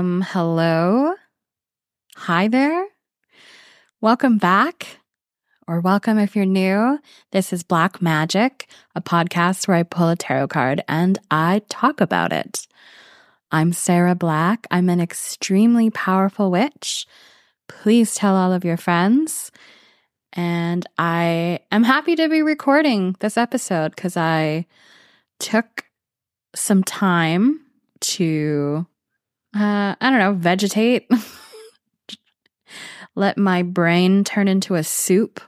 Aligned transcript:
Um, 0.00 0.22
hello. 0.22 1.12
Hi 2.16 2.48
there. 2.48 2.86
Welcome 4.00 4.38
back, 4.38 4.96
or 5.68 5.80
welcome 5.80 6.16
if 6.16 6.34
you're 6.34 6.46
new. 6.46 6.98
This 7.32 7.52
is 7.52 7.62
Black 7.62 8.00
Magic, 8.00 8.66
a 8.94 9.02
podcast 9.02 9.68
where 9.68 9.76
I 9.76 9.82
pull 9.82 10.08
a 10.08 10.16
tarot 10.16 10.48
card 10.48 10.82
and 10.88 11.18
I 11.30 11.60
talk 11.68 12.00
about 12.00 12.32
it. 12.32 12.66
I'm 13.52 13.74
Sarah 13.74 14.14
Black. 14.14 14.66
I'm 14.70 14.88
an 14.88 15.02
extremely 15.02 15.90
powerful 15.90 16.50
witch. 16.50 17.06
Please 17.68 18.14
tell 18.14 18.36
all 18.36 18.54
of 18.54 18.64
your 18.64 18.78
friends. 18.78 19.52
And 20.32 20.86
I 20.96 21.60
am 21.70 21.82
happy 21.82 22.16
to 22.16 22.26
be 22.30 22.40
recording 22.40 23.16
this 23.20 23.36
episode 23.36 23.94
because 23.94 24.16
I 24.16 24.64
took 25.38 25.84
some 26.54 26.84
time 26.84 27.60
to, 28.00 28.86
uh, 29.54 29.94
I 30.00 30.10
don't 30.10 30.18
know, 30.18 30.34
vegetate, 30.34 31.08
let 33.14 33.36
my 33.36 33.62
brain 33.62 34.24
turn 34.24 34.48
into 34.48 34.74
a 34.74 34.84
soup 34.84 35.40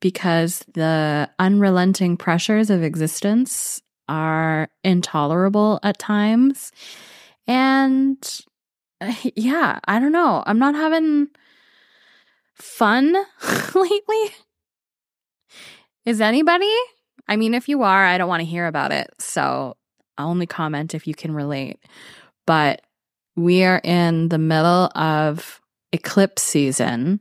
because 0.00 0.64
the 0.74 1.30
unrelenting 1.38 2.16
pressures 2.16 2.70
of 2.70 2.82
existence 2.82 3.80
are 4.08 4.68
intolerable 4.82 5.78
at 5.82 5.98
times. 5.98 6.72
And 7.46 8.40
yeah, 9.36 9.78
I 9.86 9.98
don't 9.98 10.12
know. 10.12 10.42
I'm 10.46 10.58
not 10.58 10.74
having 10.74 11.28
fun 12.54 13.12
lately. 13.74 14.34
Is 16.04 16.20
anybody? 16.20 16.74
I 17.28 17.36
mean, 17.36 17.54
if 17.54 17.68
you 17.68 17.82
are, 17.82 18.04
I 18.04 18.18
don't 18.18 18.28
want 18.28 18.40
to 18.40 18.46
hear 18.46 18.66
about 18.66 18.92
it. 18.92 19.10
So 19.18 19.76
I'll 20.18 20.28
only 20.28 20.46
comment 20.46 20.94
if 20.94 21.06
you 21.06 21.14
can 21.14 21.32
relate. 21.32 21.78
But 22.46 22.82
we 23.36 23.64
are 23.64 23.80
in 23.82 24.28
the 24.28 24.38
middle 24.38 24.90
of 24.94 25.60
eclipse 25.92 26.42
season, 26.42 27.20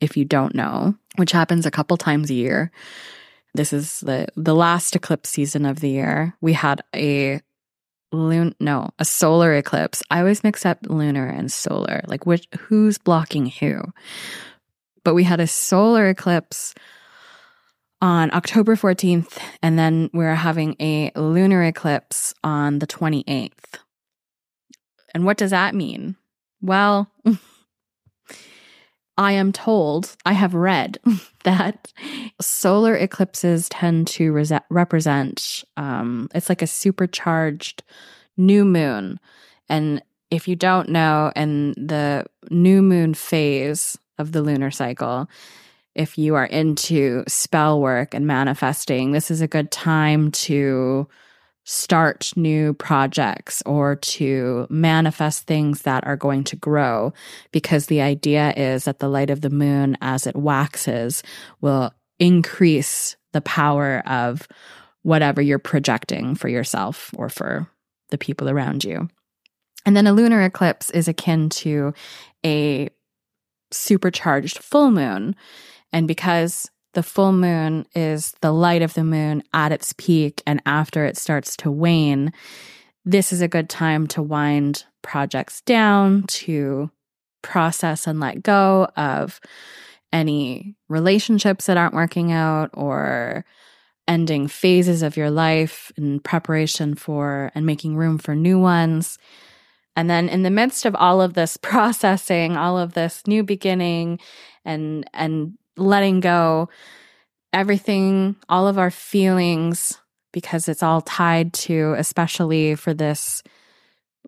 if 0.00 0.16
you 0.16 0.24
don't 0.24 0.54
know, 0.54 0.94
which 1.16 1.32
happens 1.32 1.66
a 1.66 1.70
couple 1.70 1.96
times 1.96 2.30
a 2.30 2.34
year. 2.34 2.70
This 3.54 3.72
is 3.72 4.00
the 4.00 4.28
the 4.36 4.54
last 4.54 4.94
eclipse 4.94 5.30
season 5.30 5.66
of 5.66 5.80
the 5.80 5.90
year. 5.90 6.36
We 6.40 6.52
had 6.52 6.82
a 6.94 7.40
lun 8.12 8.54
no, 8.60 8.90
a 8.98 9.04
solar 9.04 9.54
eclipse. 9.54 10.02
I 10.10 10.20
always 10.20 10.44
mix 10.44 10.64
up 10.64 10.78
lunar 10.88 11.26
and 11.26 11.50
solar. 11.50 12.02
Like 12.06 12.26
which 12.26 12.46
who's 12.58 12.98
blocking 12.98 13.46
who? 13.46 13.82
But 15.02 15.14
we 15.14 15.24
had 15.24 15.40
a 15.40 15.46
solar 15.46 16.08
eclipse 16.08 16.74
on 18.02 18.32
October 18.32 18.76
14th, 18.76 19.38
and 19.62 19.78
then 19.78 20.10
we're 20.12 20.34
having 20.34 20.76
a 20.80 21.10
lunar 21.16 21.64
eclipse 21.64 22.32
on 22.44 22.78
the 22.78 22.86
28th. 22.86 23.78
And 25.14 25.24
what 25.24 25.36
does 25.36 25.50
that 25.50 25.74
mean? 25.74 26.16
Well, 26.60 27.10
I 29.16 29.32
am 29.32 29.52
told, 29.52 30.16
I 30.24 30.32
have 30.32 30.54
read 30.54 30.98
that 31.44 31.92
solar 32.40 32.94
eclipses 32.94 33.68
tend 33.68 34.06
to 34.08 34.32
res- 34.32 34.52
represent, 34.70 35.64
um, 35.76 36.28
it's 36.34 36.48
like 36.48 36.62
a 36.62 36.66
supercharged 36.66 37.82
new 38.36 38.64
moon. 38.64 39.20
And 39.68 40.02
if 40.30 40.48
you 40.48 40.56
don't 40.56 40.88
know, 40.88 41.32
in 41.36 41.72
the 41.72 42.24
new 42.50 42.80
moon 42.82 43.14
phase 43.14 43.98
of 44.18 44.32
the 44.32 44.42
lunar 44.42 44.70
cycle, 44.70 45.28
if 45.94 46.16
you 46.16 46.34
are 46.34 46.46
into 46.46 47.24
spell 47.26 47.80
work 47.80 48.14
and 48.14 48.26
manifesting, 48.26 49.12
this 49.12 49.30
is 49.30 49.40
a 49.40 49.48
good 49.48 49.70
time 49.70 50.30
to 50.30 51.08
start 51.70 52.32
new 52.34 52.74
projects 52.74 53.62
or 53.64 53.94
to 53.94 54.66
manifest 54.68 55.44
things 55.44 55.82
that 55.82 56.04
are 56.04 56.16
going 56.16 56.42
to 56.42 56.56
grow 56.56 57.12
because 57.52 57.86
the 57.86 58.00
idea 58.00 58.52
is 58.56 58.86
that 58.86 58.98
the 58.98 59.08
light 59.08 59.30
of 59.30 59.40
the 59.40 59.50
moon 59.50 59.96
as 60.00 60.26
it 60.26 60.34
waxes 60.34 61.22
will 61.60 61.94
increase 62.18 63.14
the 63.32 63.40
power 63.40 64.02
of 64.04 64.48
whatever 65.02 65.40
you're 65.40 65.60
projecting 65.60 66.34
for 66.34 66.48
yourself 66.48 67.12
or 67.16 67.28
for 67.28 67.70
the 68.08 68.18
people 68.18 68.50
around 68.50 68.82
you. 68.82 69.08
And 69.86 69.96
then 69.96 70.08
a 70.08 70.12
lunar 70.12 70.42
eclipse 70.42 70.90
is 70.90 71.06
akin 71.06 71.50
to 71.50 71.94
a 72.44 72.88
supercharged 73.70 74.58
full 74.58 74.90
moon. 74.90 75.36
And 75.92 76.08
because 76.08 76.68
the 76.92 77.02
full 77.02 77.32
moon 77.32 77.86
is 77.94 78.34
the 78.40 78.52
light 78.52 78.82
of 78.82 78.94
the 78.94 79.04
moon 79.04 79.42
at 79.52 79.72
its 79.72 79.92
peak 79.94 80.42
and 80.46 80.60
after 80.66 81.04
it 81.04 81.16
starts 81.16 81.56
to 81.58 81.70
wane, 81.70 82.32
this 83.04 83.32
is 83.32 83.40
a 83.40 83.48
good 83.48 83.68
time 83.68 84.06
to 84.08 84.22
wind 84.22 84.84
projects 85.02 85.60
down, 85.62 86.24
to 86.24 86.90
process 87.42 88.06
and 88.06 88.20
let 88.20 88.42
go 88.42 88.88
of 88.96 89.40
any 90.12 90.74
relationships 90.88 91.66
that 91.66 91.76
aren't 91.76 91.94
working 91.94 92.32
out 92.32 92.70
or 92.74 93.44
ending 94.08 94.48
phases 94.48 95.02
of 95.02 95.16
your 95.16 95.30
life 95.30 95.92
in 95.96 96.20
preparation 96.20 96.94
for 96.94 97.52
and 97.54 97.64
making 97.64 97.96
room 97.96 98.18
for 98.18 98.34
new 98.34 98.58
ones. 98.58 99.18
And 99.94 100.10
then 100.10 100.28
in 100.28 100.42
the 100.42 100.50
midst 100.50 100.84
of 100.84 100.94
all 100.96 101.20
of 101.20 101.34
this 101.34 101.56
processing, 101.62 102.56
all 102.56 102.78
of 102.78 102.94
this 102.94 103.26
new 103.26 103.42
beginning 103.42 104.18
and 104.64 105.08
and 105.14 105.54
letting 105.80 106.20
go 106.20 106.68
everything, 107.52 108.36
all 108.48 108.68
of 108.68 108.78
our 108.78 108.90
feelings, 108.90 109.98
because 110.32 110.68
it's 110.68 110.82
all 110.82 111.00
tied 111.00 111.52
to, 111.52 111.94
especially 111.98 112.74
for 112.76 112.94
this 112.94 113.42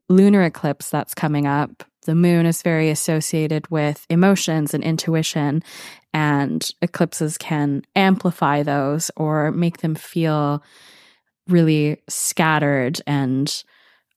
lunar 0.08 0.42
eclipse 0.42 0.91
that's 0.91 1.14
coming 1.14 1.46
up. 1.46 1.84
The 2.04 2.16
moon 2.16 2.46
is 2.46 2.62
very 2.62 2.91
associated 2.91 3.70
with 3.70 4.04
emotions 4.10 4.74
and 4.74 4.82
intuition, 4.82 5.62
and 6.12 6.68
eclipses 6.82 7.38
can 7.38 7.82
amplify 7.94 8.64
those 8.64 9.10
or 9.16 9.52
make 9.52 9.78
them 9.78 9.94
feel 9.94 10.64
really 11.48 12.02
scattered 12.08 13.00
and 13.06 13.62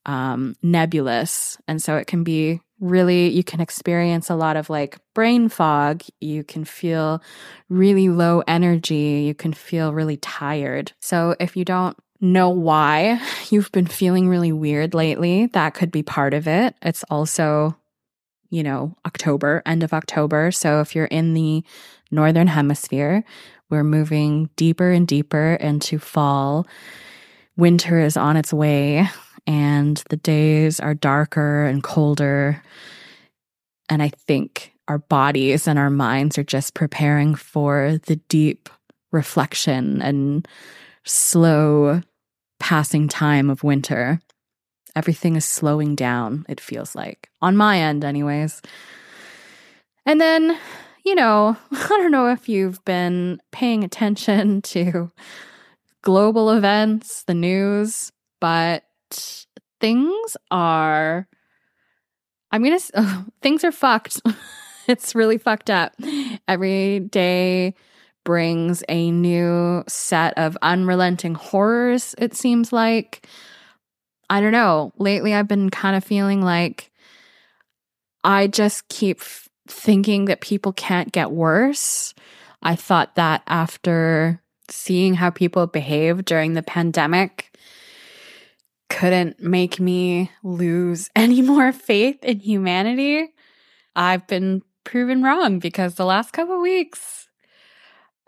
um, 0.04 0.56
nebulous. 0.62 1.58
And 1.68 1.80
so 1.80 1.96
it 1.96 2.06
can 2.06 2.24
be 2.24 2.60
really, 2.80 3.28
you 3.28 3.42
can 3.42 3.60
experience 3.60 4.28
a 4.30 4.34
lot 4.34 4.56
of 4.56 4.68
like 4.68 4.98
brain 5.14 5.48
fog. 5.48 6.02
You 6.20 6.44
can 6.44 6.64
feel 6.64 7.22
really 7.68 8.08
low 8.08 8.42
energy. 8.46 9.24
You 9.26 9.34
can 9.34 9.52
feel 9.52 9.92
really 9.92 10.18
tired. 10.18 10.92
So 11.00 11.36
if 11.40 11.56
you 11.56 11.64
don't 11.64 11.96
know 12.20 12.50
why 12.50 13.20
you've 13.50 13.72
been 13.72 13.86
feeling 13.86 14.28
really 14.28 14.52
weird 14.52 14.94
lately, 14.94 15.46
that 15.46 15.74
could 15.74 15.90
be 15.90 16.02
part 16.02 16.34
of 16.34 16.46
it. 16.46 16.74
It's 16.82 17.04
also, 17.04 17.76
you 18.50 18.62
know, 18.62 18.94
October, 19.06 19.62
end 19.66 19.82
of 19.82 19.92
October. 19.92 20.50
So 20.50 20.80
if 20.80 20.94
you're 20.94 21.06
in 21.06 21.34
the 21.34 21.64
northern 22.10 22.46
hemisphere, 22.46 23.24
we're 23.68 23.84
moving 23.84 24.50
deeper 24.56 24.90
and 24.90 25.08
deeper 25.08 25.54
into 25.54 25.98
fall. 25.98 26.66
Winter 27.56 27.98
is 27.98 28.16
on 28.16 28.36
its 28.36 28.52
way 28.52 29.08
and 29.46 30.02
the 30.10 30.16
days 30.16 30.80
are 30.80 30.94
darker 30.94 31.64
and 31.64 31.82
colder. 31.82 32.62
And 33.88 34.02
I 34.02 34.10
think 34.26 34.72
our 34.88 34.98
bodies 34.98 35.66
and 35.66 35.78
our 35.78 35.90
minds 35.90 36.38
are 36.38 36.44
just 36.44 36.74
preparing 36.74 37.34
for 37.34 37.98
the 38.06 38.16
deep 38.28 38.68
reflection 39.12 40.02
and 40.02 40.46
slow 41.04 42.00
passing 42.58 43.08
time 43.08 43.50
of 43.50 43.64
winter. 43.64 44.20
Everything 44.94 45.36
is 45.36 45.44
slowing 45.44 45.94
down, 45.94 46.46
it 46.48 46.60
feels 46.60 46.94
like, 46.94 47.28
on 47.42 47.56
my 47.56 47.78
end, 47.78 48.04
anyways. 48.04 48.62
And 50.06 50.20
then, 50.20 50.58
you 51.04 51.14
know, 51.14 51.56
I 51.72 51.88
don't 51.88 52.10
know 52.10 52.28
if 52.28 52.48
you've 52.48 52.82
been 52.84 53.40
paying 53.52 53.84
attention 53.84 54.62
to 54.72 55.10
global 56.02 56.50
events, 56.50 57.24
the 57.24 57.34
news, 57.34 58.12
but 58.40 58.84
things 59.80 60.36
are 60.50 61.28
I'm 62.50 62.62
going 62.62 62.78
to 62.94 63.26
things 63.42 63.64
are 63.64 63.72
fucked. 63.72 64.20
it's 64.88 65.14
really 65.14 65.38
fucked 65.38 65.70
up. 65.70 65.94
Every 66.48 67.00
day 67.00 67.74
brings 68.24 68.82
a 68.88 69.10
new 69.10 69.84
set 69.86 70.36
of 70.36 70.58
unrelenting 70.60 71.34
horrors 71.34 72.14
it 72.18 72.34
seems 72.34 72.72
like. 72.72 73.26
I 74.28 74.40
don't 74.40 74.52
know. 74.52 74.92
Lately 74.98 75.34
I've 75.34 75.48
been 75.48 75.70
kind 75.70 75.96
of 75.96 76.02
feeling 76.02 76.42
like 76.42 76.90
I 78.24 78.48
just 78.48 78.88
keep 78.88 79.20
f- 79.20 79.48
thinking 79.68 80.24
that 80.24 80.40
people 80.40 80.72
can't 80.72 81.12
get 81.12 81.30
worse. 81.30 82.12
I 82.60 82.74
thought 82.74 83.14
that 83.14 83.42
after 83.46 84.42
seeing 84.68 85.14
how 85.14 85.30
people 85.30 85.68
behaved 85.68 86.24
during 86.24 86.54
the 86.54 86.62
pandemic, 86.62 87.56
couldn't 88.88 89.40
make 89.40 89.80
me 89.80 90.30
lose 90.42 91.10
any 91.16 91.42
more 91.42 91.72
faith 91.72 92.22
in 92.24 92.40
humanity. 92.40 93.32
I've 93.94 94.26
been 94.26 94.62
proven 94.84 95.22
wrong 95.22 95.58
because 95.58 95.94
the 95.94 96.04
last 96.04 96.32
couple 96.32 96.60
weeks, 96.60 97.28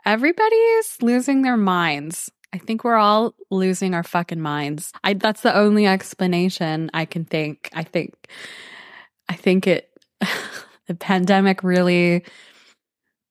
everybody's 0.05 0.97
losing 1.01 1.43
their 1.43 1.57
minds. 1.57 2.31
I 2.53 2.59
think 2.59 2.83
we're 2.83 2.97
all 2.97 3.35
losing 3.51 3.95
our 3.95 4.03
fucking 4.03 4.41
minds. 4.41 4.93
I, 5.05 5.15
that's 5.15 5.43
the 5.43 5.55
only 5.55 5.87
explanation 5.87 6.91
I 6.95 7.05
can 7.05 7.25
think. 7.25 7.69
I 7.75 7.85
think 7.85 8.15
I 9.29 9.35
think 9.35 9.67
it, 9.67 9.91
the 10.87 10.95
pandemic 10.95 11.63
really 11.63 12.25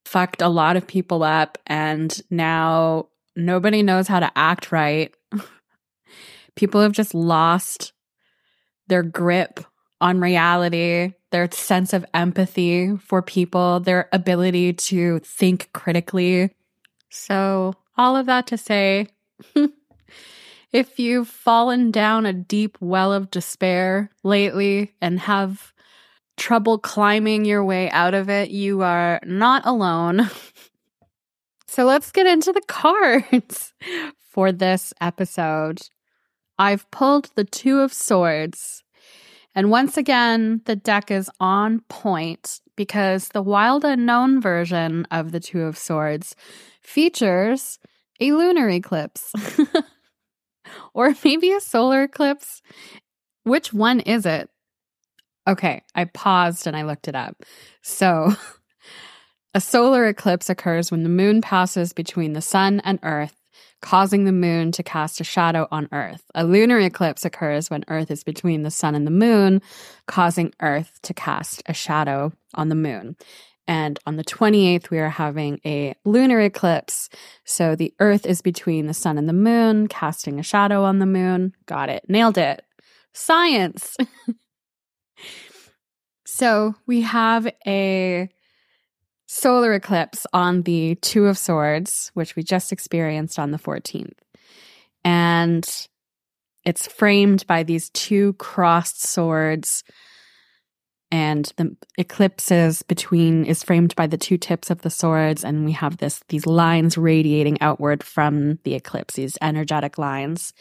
fucked 0.05 0.41
a 0.41 0.47
lot 0.47 0.77
of 0.77 0.87
people 0.87 1.23
up, 1.23 1.57
and 1.65 2.21
now 2.29 3.07
nobody 3.35 3.83
knows 3.83 4.07
how 4.07 4.19
to 4.19 4.31
act 4.35 4.71
right. 4.71 5.13
People 6.57 6.81
have 6.81 6.91
just 6.91 7.13
lost 7.13 7.93
their 8.87 9.03
grip 9.03 9.61
on 10.01 10.19
reality, 10.19 11.13
their 11.31 11.49
sense 11.51 11.93
of 11.93 12.05
empathy 12.13 12.95
for 12.97 13.21
people, 13.21 13.79
their 13.79 14.09
ability 14.11 14.73
to 14.73 15.19
think 15.19 15.69
critically. 15.73 16.51
So, 17.09 17.73
all 17.97 18.15
of 18.15 18.25
that 18.25 18.47
to 18.47 18.57
say, 18.57 19.07
if 20.71 20.99
you've 20.99 21.27
fallen 21.27 21.91
down 21.91 22.25
a 22.25 22.33
deep 22.33 22.77
well 22.79 23.13
of 23.13 23.31
despair 23.31 24.11
lately 24.23 24.93
and 25.01 25.19
have 25.21 25.73
trouble 26.37 26.77
climbing 26.77 27.45
your 27.45 27.63
way 27.63 27.89
out 27.89 28.13
of 28.13 28.29
it, 28.29 28.51
you 28.51 28.81
are 28.81 29.19
not 29.25 29.65
alone. 29.65 30.29
so 31.67 31.85
let's 31.85 32.11
get 32.11 32.27
into 32.27 32.53
the 32.53 32.61
cards 32.67 33.73
for 34.29 34.51
this 34.51 34.93
episode. 35.01 35.81
I've 36.59 36.89
pulled 36.91 37.31
the 37.35 37.43
Two 37.43 37.79
of 37.79 37.93
Swords. 37.93 38.83
And 39.55 39.71
once 39.71 39.97
again, 39.97 40.61
the 40.65 40.75
deck 40.75 41.09
is 41.09 41.29
on 41.39 41.81
point 41.89 42.61
because 42.75 43.29
the 43.29 43.41
Wild 43.41 43.83
Unknown 43.83 44.41
version 44.41 45.07
of 45.09 45.31
the 45.31 45.39
Two 45.39 45.61
of 45.63 45.77
Swords 45.77 46.35
features 46.81 47.79
a 48.19 48.31
lunar 48.31 48.69
eclipse. 48.69 49.31
or 50.93 51.15
maybe 51.23 51.51
a 51.51 51.59
solar 51.59 52.03
eclipse. 52.03 52.61
Which 53.43 53.73
one 53.73 53.99
is 54.01 54.25
it? 54.25 54.49
Okay, 55.47 55.83
I 55.95 56.05
paused 56.05 56.67
and 56.67 56.75
I 56.75 56.83
looked 56.83 57.07
it 57.07 57.15
up. 57.15 57.43
So, 57.81 58.33
a 59.53 59.61
solar 59.61 60.07
eclipse 60.07 60.49
occurs 60.49 60.91
when 60.91 61.03
the 61.03 61.09
moon 61.09 61.41
passes 61.41 61.93
between 61.93 62.33
the 62.33 62.41
sun 62.41 62.81
and 62.83 62.99
earth, 63.03 63.35
causing 63.81 64.25
the 64.25 64.31
moon 64.31 64.71
to 64.73 64.83
cast 64.83 65.21
a 65.21 65.23
shadow 65.23 65.67
on 65.71 65.87
earth. 65.91 66.23
A 66.35 66.43
lunar 66.43 66.79
eclipse 66.79 67.25
occurs 67.25 67.69
when 67.69 67.83
earth 67.87 68.11
is 68.11 68.23
between 68.23 68.63
the 68.63 68.71
sun 68.71 68.95
and 68.95 69.05
the 69.05 69.11
moon, 69.11 69.61
causing 70.07 70.53
earth 70.61 70.99
to 71.03 71.13
cast 71.13 71.61
a 71.65 71.73
shadow 71.73 72.33
on 72.55 72.69
the 72.69 72.75
moon. 72.75 73.15
And 73.67 73.99
on 74.05 74.15
the 74.15 74.23
28th, 74.23 74.89
we 74.89 74.99
are 74.99 75.09
having 75.09 75.59
a 75.65 75.93
lunar 76.05 76.39
eclipse. 76.39 77.09
So 77.43 77.75
the 77.75 77.93
earth 77.99 78.25
is 78.25 78.41
between 78.41 78.87
the 78.87 78.93
sun 78.93 79.17
and 79.17 79.27
the 79.27 79.33
moon, 79.33 79.87
casting 79.87 80.39
a 80.39 80.43
shadow 80.43 80.83
on 80.83 80.99
the 80.99 81.05
moon. 81.05 81.53
Got 81.65 81.89
it. 81.89 82.05
Nailed 82.07 82.37
it. 82.37 82.63
Science. 83.13 83.97
so 86.25 86.75
we 86.85 87.01
have 87.01 87.47
a 87.65 88.29
solar 89.27 89.73
eclipse 89.73 90.25
on 90.33 90.63
the 90.63 90.95
Two 90.95 91.27
of 91.27 91.37
Swords, 91.37 92.11
which 92.15 92.35
we 92.35 92.43
just 92.43 92.71
experienced 92.71 93.37
on 93.37 93.51
the 93.51 93.59
14th. 93.59 94.13
And 95.03 95.87
it's 96.65 96.87
framed 96.87 97.45
by 97.45 97.63
these 97.63 97.89
two 97.91 98.33
crossed 98.33 99.03
swords 99.03 99.83
and 101.09 101.53
the 101.55 101.75
eclipses 101.97 102.81
between 102.83 103.45
is 103.45 103.63
framed 103.63 103.95
by 103.95 104.07
the 104.07 104.17
two 104.17 104.37
tips 104.37 104.69
of 104.69 104.81
the 104.81 104.89
swords 104.89 105.45
and 105.45 105.63
we 105.63 105.71
have 105.71 105.97
this 105.97 106.21
these 106.27 106.45
lines 106.45 106.97
radiating 106.97 107.57
outward 107.61 108.03
from 108.03 108.59
the 108.63 108.75
eclipse 108.75 109.13
these 109.13 109.37
energetic 109.41 109.97
lines 109.97 110.53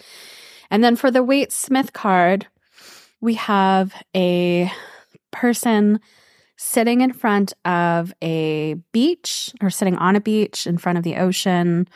and 0.70 0.84
then 0.84 0.94
for 0.94 1.10
the 1.10 1.24
Waite 1.24 1.50
Smith 1.50 1.92
card 1.92 2.46
we 3.20 3.34
have 3.34 3.92
a 4.14 4.70
person 5.32 5.98
sitting 6.56 7.00
in 7.00 7.12
front 7.12 7.52
of 7.64 8.12
a 8.22 8.74
beach 8.92 9.52
or 9.60 9.70
sitting 9.70 9.96
on 9.96 10.16
a 10.16 10.20
beach 10.20 10.66
in 10.66 10.78
front 10.78 10.98
of 10.98 11.04
the 11.04 11.16
ocean 11.16 11.88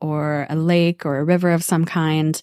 or 0.00 0.46
a 0.48 0.56
lake 0.56 1.04
or 1.04 1.18
a 1.18 1.24
river 1.24 1.50
of 1.50 1.64
some 1.64 1.84
kind. 1.84 2.40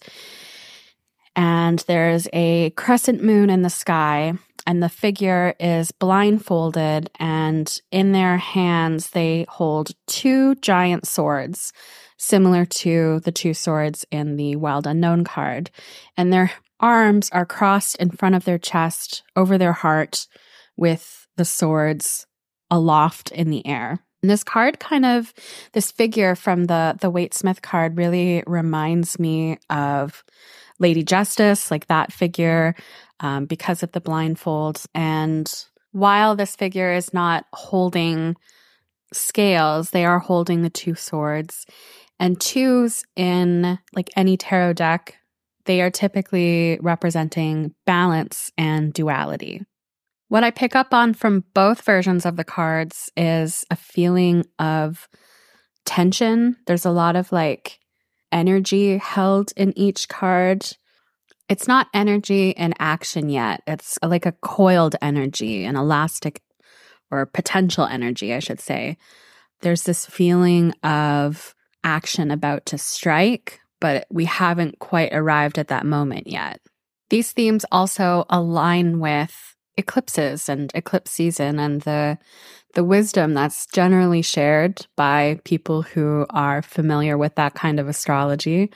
And 1.34 1.78
there's 1.88 2.28
a 2.32 2.70
crescent 2.70 3.22
moon 3.22 3.48
in 3.48 3.62
the 3.62 3.70
sky 3.70 4.34
and 4.66 4.82
the 4.82 4.88
figure 4.88 5.54
is 5.58 5.90
blindfolded 5.90 7.10
and 7.18 7.80
in 7.90 8.12
their 8.12 8.36
hands 8.36 9.10
they 9.10 9.46
hold 9.48 9.92
two 10.06 10.54
giant 10.56 11.06
swords 11.06 11.72
similar 12.16 12.64
to 12.64 13.20
the 13.20 13.32
two 13.32 13.54
swords 13.54 14.06
in 14.10 14.36
the 14.36 14.54
wild 14.56 14.86
unknown 14.86 15.24
card. 15.24 15.70
And 16.16 16.32
their 16.32 16.52
arms 16.78 17.28
are 17.32 17.46
crossed 17.46 17.96
in 17.96 18.10
front 18.10 18.34
of 18.34 18.44
their 18.44 18.58
chest 18.58 19.22
over 19.34 19.58
their 19.58 19.72
heart 19.72 20.28
with 20.76 21.21
the 21.36 21.44
swords 21.44 22.26
aloft 22.70 23.30
in 23.32 23.50
the 23.50 23.66
air 23.66 24.00
and 24.22 24.30
this 24.30 24.44
card 24.44 24.78
kind 24.78 25.04
of 25.04 25.34
this 25.72 25.90
figure 25.90 26.34
from 26.34 26.66
the 26.66 26.96
the 27.00 27.10
Waite 27.10 27.34
Smith 27.34 27.60
card 27.60 27.98
really 27.98 28.42
reminds 28.46 29.18
me 29.18 29.58
of 29.68 30.22
Lady 30.78 31.02
Justice, 31.02 31.70
like 31.70 31.88
that 31.88 32.12
figure, 32.12 32.74
um, 33.20 33.46
because 33.46 33.82
of 33.82 33.92
the 33.92 34.00
blindfolds. 34.00 34.86
And 34.94 35.52
while 35.90 36.36
this 36.36 36.56
figure 36.56 36.92
is 36.92 37.12
not 37.12 37.46
holding 37.52 38.36
scales, 39.12 39.90
they 39.90 40.04
are 40.04 40.18
holding 40.18 40.62
the 40.62 40.70
two 40.70 40.94
swords. 40.94 41.66
And 42.18 42.40
twos 42.40 43.04
in 43.16 43.78
like 43.94 44.10
any 44.16 44.36
tarot 44.36 44.74
deck, 44.74 45.16
they 45.64 45.82
are 45.82 45.90
typically 45.90 46.78
representing 46.80 47.74
balance 47.86 48.50
and 48.56 48.92
duality. 48.92 49.62
What 50.32 50.44
I 50.44 50.50
pick 50.50 50.74
up 50.74 50.94
on 50.94 51.12
from 51.12 51.44
both 51.52 51.82
versions 51.82 52.24
of 52.24 52.36
the 52.36 52.42
cards 52.42 53.10
is 53.18 53.66
a 53.70 53.76
feeling 53.76 54.46
of 54.58 55.06
tension. 55.84 56.56
There's 56.66 56.86
a 56.86 56.90
lot 56.90 57.16
of 57.16 57.32
like 57.32 57.78
energy 58.32 58.96
held 58.96 59.52
in 59.58 59.78
each 59.78 60.08
card. 60.08 60.66
It's 61.50 61.68
not 61.68 61.88
energy 61.92 62.48
in 62.48 62.72
action 62.78 63.28
yet. 63.28 63.62
It's 63.66 63.98
uh, 64.02 64.08
like 64.08 64.24
a 64.24 64.32
coiled 64.32 64.96
energy, 65.02 65.66
an 65.66 65.76
elastic 65.76 66.40
or 67.10 67.26
potential 67.26 67.84
energy, 67.84 68.32
I 68.32 68.38
should 68.38 68.58
say. 68.58 68.96
There's 69.60 69.82
this 69.82 70.06
feeling 70.06 70.72
of 70.82 71.54
action 71.84 72.30
about 72.30 72.64
to 72.64 72.78
strike, 72.78 73.60
but 73.82 74.06
we 74.10 74.24
haven't 74.24 74.78
quite 74.78 75.12
arrived 75.12 75.58
at 75.58 75.68
that 75.68 75.84
moment 75.84 76.26
yet. 76.26 76.58
These 77.10 77.32
themes 77.32 77.66
also 77.70 78.24
align 78.30 78.98
with 78.98 79.51
eclipses 79.76 80.48
and 80.48 80.70
eclipse 80.74 81.10
season 81.10 81.58
and 81.58 81.82
the 81.82 82.18
the 82.74 82.84
wisdom 82.84 83.34
that's 83.34 83.66
generally 83.66 84.22
shared 84.22 84.86
by 84.96 85.38
people 85.44 85.82
who 85.82 86.26
are 86.30 86.62
familiar 86.62 87.18
with 87.18 87.34
that 87.34 87.54
kind 87.54 87.78
of 87.78 87.88
astrology 87.88 88.70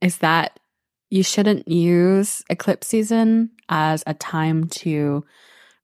is 0.00 0.18
that 0.18 0.58
you 1.10 1.22
shouldn't 1.22 1.68
use 1.68 2.42
eclipse 2.48 2.86
season 2.86 3.50
as 3.68 4.02
a 4.06 4.14
time 4.14 4.66
to 4.68 5.24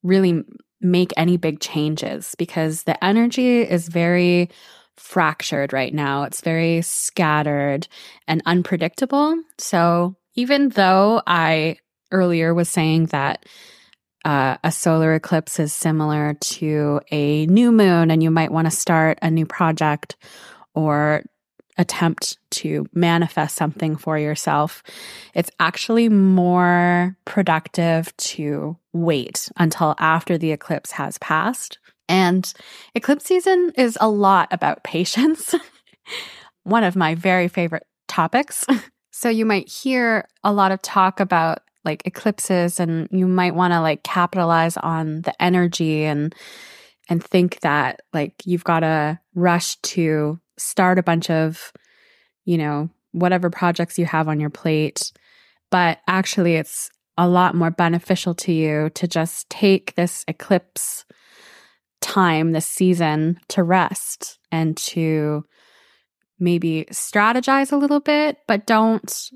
really 0.03 0.43
make 0.81 1.13
any 1.17 1.37
big 1.37 1.61
changes 1.61 2.35
because 2.39 2.85
the 2.85 3.03
energy 3.05 3.61
is 3.61 3.89
very 3.89 4.49
fractured 4.97 5.73
right 5.73 5.93
now. 5.93 6.23
It's 6.23 6.41
very 6.41 6.83
scattered 6.83 7.89
and 8.27 8.43
unpredictable. 8.47 9.41
So 9.59 10.17
even 10.35 10.71
though 10.71 11.23
I 11.27 11.77
earlier 12.11 12.55
was 12.55 12.69
saying 12.69 13.07
that 13.07 13.45
uh, 14.25 14.57
a 14.65 14.73
solar 14.73 15.15
eclipse 15.15 15.59
is 15.59 15.73
similar 15.73 16.35
to 16.35 17.01
a 17.11 17.47
new 17.47 17.73
moon, 17.73 18.11
and 18.11 18.23
you 18.23 18.31
might 18.31 18.53
want 18.53 18.67
to 18.67 18.71
start 18.71 19.19
a 19.23 19.31
new 19.31 19.47
project 19.47 20.17
or 20.75 21.23
attempt 21.79 22.39
to 22.51 22.87
manifest 22.93 23.55
something 23.55 23.97
for 23.97 24.19
yourself. 24.19 24.83
It's 25.35 25.51
actually 25.61 26.09
more 26.09 27.17
productive 27.25 28.15
to 28.17 28.77
wait 28.93 29.49
until 29.57 29.95
after 29.99 30.37
the 30.37 30.51
eclipse 30.51 30.91
has 30.93 31.19
passed. 31.19 31.79
And 32.09 32.53
eclipse 32.95 33.27
season 33.27 33.73
is 33.77 33.97
a 34.01 34.09
lot 34.09 34.49
about 34.51 34.83
patience, 34.83 35.55
one 36.65 36.83
of 36.83 36.97
my 36.97 37.15
very 37.15 37.49
favorite 37.49 37.87
topics. 38.09 38.67
So 39.19 39.29
you 39.29 39.45
might 39.45 39.69
hear 39.69 40.29
a 40.45 40.53
lot 40.53 40.71
of 40.71 40.81
talk 40.81 41.19
about 41.19 41.59
like 41.89 42.07
eclipses 42.07 42.79
and 42.79 43.09
you 43.11 43.27
might 43.27 43.55
want 43.55 43.73
to 43.73 43.81
like 43.81 44.03
capitalize 44.03 44.77
on 44.77 45.23
the 45.23 45.43
energy 45.43 46.05
and 46.05 46.35
and 47.09 47.25
think 47.25 47.61
that 47.61 48.03
like 48.13 48.35
you've 48.45 48.65
got 48.65 48.81
to 48.81 49.19
rush 49.35 49.77
to 49.77 50.39
start 50.59 50.99
a 50.99 51.03
bunch 51.03 51.31
of 51.31 51.73
you 52.45 52.59
know 52.59 52.91
whatever 53.13 53.49
projects 53.49 53.99
you 53.99 54.05
have 54.05 54.29
on 54.29 54.39
your 54.39 54.51
plate. 54.51 55.13
But 55.71 56.01
actually 56.07 56.57
it's 56.57 56.91
a 57.17 57.27
lot 57.27 57.55
more 57.55 57.71
beneficial 57.71 58.35
to 58.35 58.53
you 58.53 58.91
to 58.91 59.09
just 59.09 59.49
take 59.49 59.95
this 59.95 60.25
eclipse 60.29 61.07
time 62.03 62.53
this 62.53 62.67
season 62.67 63.41
to 63.49 63.63
rest 63.63 64.39
and 64.53 64.77
to 64.77 65.43
maybe 66.39 66.87
strategize 66.93 67.73
a 67.73 67.77
little 67.77 67.99
bit 67.99 68.37
but 68.47 68.67
don't 68.67 69.31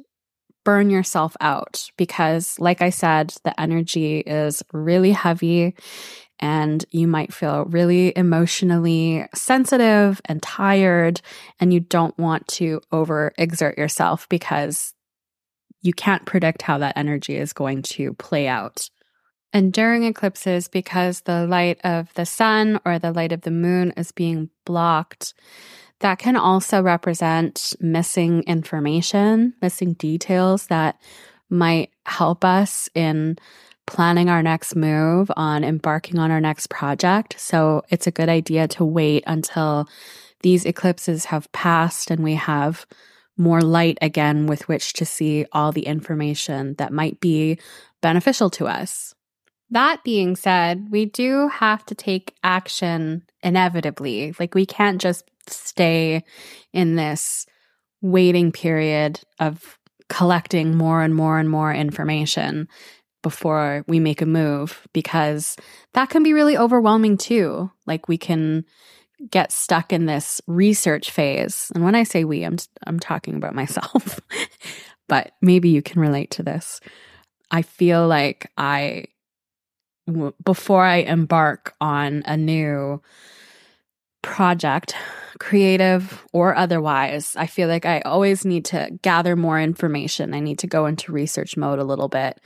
burn 0.65 0.91
yourself 0.91 1.37
out 1.41 1.91
because, 1.97 2.59
like 2.59 2.83
I 2.83 2.91
said, 2.91 3.35
the 3.45 3.59
energy 3.61 4.19
is 4.21 4.63
really 4.73 5.13
heavy 5.13 5.75
and 6.43 6.85
you 6.91 7.07
might 7.07 7.33
feel 7.33 7.65
really 7.67 8.13
emotionally 8.17 9.25
sensitive 9.33 10.21
and 10.25 10.43
tired, 10.43 11.21
and 11.61 11.73
you 11.73 11.79
don't 11.79 12.19
want 12.19 12.47
to 12.49 12.81
overexert 12.93 13.79
yourself 13.79 14.29
because 14.29 14.93
you 15.83 15.93
can't 15.93 16.27
predict 16.27 16.63
how 16.63 16.79
that 16.79 16.97
energy 16.97 17.37
is 17.37 17.53
going 17.53 17.83
to 17.83 18.13
play 18.15 18.49
out. 18.49 18.91
And 19.53 19.73
during 19.73 20.03
eclipses, 20.03 20.67
because 20.67 21.21
the 21.21 21.47
light 21.47 21.79
of 21.85 22.13
the 22.15 22.27
sun 22.27 22.81
or 22.85 22.99
the 22.99 23.13
light 23.13 23.31
of 23.31 23.43
the 23.43 23.51
moon 23.53 23.93
is 23.97 24.11
being 24.11 24.51
blocked, 24.65 25.35
that 26.03 26.19
can 26.19 26.37
also 26.37 26.83
represent 26.83 27.75
missing 27.81 28.43
information, 28.43 29.55
missing 29.63 29.95
details 29.95 30.67
that 30.67 31.01
might 31.49 31.91
help 32.07 32.45
us 32.45 32.89
in 32.95 33.37
planning 33.87 34.29
our 34.29 34.43
next 34.43 34.77
move, 34.77 35.31
on 35.37 35.65
embarking 35.65 36.19
on 36.19 36.31
our 36.31 36.41
next 36.41 36.71
project. 36.71 37.39
So 37.39 37.83
it's 37.89 38.07
a 38.07 38.13
good 38.13 38.29
idea 38.29 38.69
to 38.69 38.85
wait 38.85 39.25
until 39.27 39.89
these 40.43 40.65
eclipses 40.65 41.27
have 41.27 41.51
passed 41.53 42.11
and 42.11 42.23
we 42.23 42.35
have 42.35 42.87
more 43.37 43.61
light 43.61 43.99
again 44.03 44.47
with 44.47 44.69
which 44.69 44.93
to 44.95 45.07
see 45.07 45.47
all 45.53 45.73
the 45.73 45.87
information 45.87 46.75
that 46.75 46.93
might 46.93 47.21
be 47.21 47.59
beneficial 48.01 48.51
to 48.51 48.67
us. 48.67 49.15
That 49.71 50.05
being 50.05 50.37
said, 50.37 50.89
we 50.91 51.07
do 51.07 51.49
have 51.49 51.87
to 51.87 51.95
take 51.95 52.35
action 52.45 53.23
inevitably. 53.43 54.35
Like, 54.39 54.55
we 54.55 54.67
can't 54.67 55.01
just 55.01 55.25
stay 55.49 56.25
in 56.73 56.97
this 56.97 57.47
waiting 58.01 58.53
period 58.53 59.21
of 59.39 59.79
collecting 60.09 60.77
more 60.77 61.03
and 61.03 61.15
more 61.15 61.39
and 61.39 61.49
more 61.49 61.73
information 61.73 62.69
before 63.23 63.85
we 63.87 64.01
make 64.01 64.21
a 64.21 64.27
move 64.27 64.87
because 64.93 65.57
that 65.95 66.11
can 66.11 66.23
be 66.23 66.33
really 66.33 66.57
overwhelming 66.57 67.17
too. 67.17 67.71
Like 67.87 68.09
we 68.09 68.19
can 68.19 68.65
get 69.31 69.53
stuck 69.53 69.93
in 69.93 70.07
this 70.07 70.41
research 70.47 71.11
phase. 71.11 71.71
And 71.75 71.85
when 71.85 71.95
I 71.95 72.03
say 72.03 72.25
we, 72.25 72.43
I'm 72.43 72.57
I'm 72.87 72.99
talking 72.99 73.37
about 73.37 73.55
myself. 73.55 74.21
but 75.09 75.33
maybe 75.41 75.69
you 75.69 75.83
can 75.83 76.01
relate 76.01 76.33
to 76.33 76.43
this. 76.43 76.81
I 77.51 77.63
feel 77.63 78.07
like 78.09 78.51
I 78.57 79.05
before 80.45 80.85
I 80.85 80.97
embark 80.97 81.75
on 81.81 82.23
a 82.27 82.37
new 82.37 83.01
project, 84.23 84.95
creative 85.39 86.25
or 86.33 86.55
otherwise, 86.57 87.35
I 87.37 87.47
feel 87.47 87.69
like 87.69 87.85
I 87.85 88.01
always 88.01 88.45
need 88.45 88.65
to 88.67 88.91
gather 89.03 89.37
more 89.37 89.61
information. 89.61 90.35
I 90.35 90.41
need 90.41 90.61
to 90.61 90.67
go 90.67 90.87
into 90.87 91.13
research 91.13 91.57
mode 91.57 91.79
a 91.79 91.85
little 91.85 92.09
bit. 92.09 92.39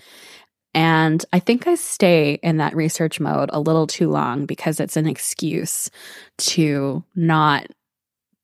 And 0.75 1.25
I 1.33 1.39
think 1.39 1.67
I 1.67 1.75
stay 1.75 2.39
in 2.43 2.59
that 2.59 2.77
research 2.77 3.19
mode 3.19 3.49
a 3.53 3.61
little 3.61 3.87
too 3.87 4.11
long 4.11 4.45
because 4.45 4.79
it's 4.79 4.97
an 4.97 5.07
excuse 5.07 5.91
to 6.39 7.03
not 7.15 7.67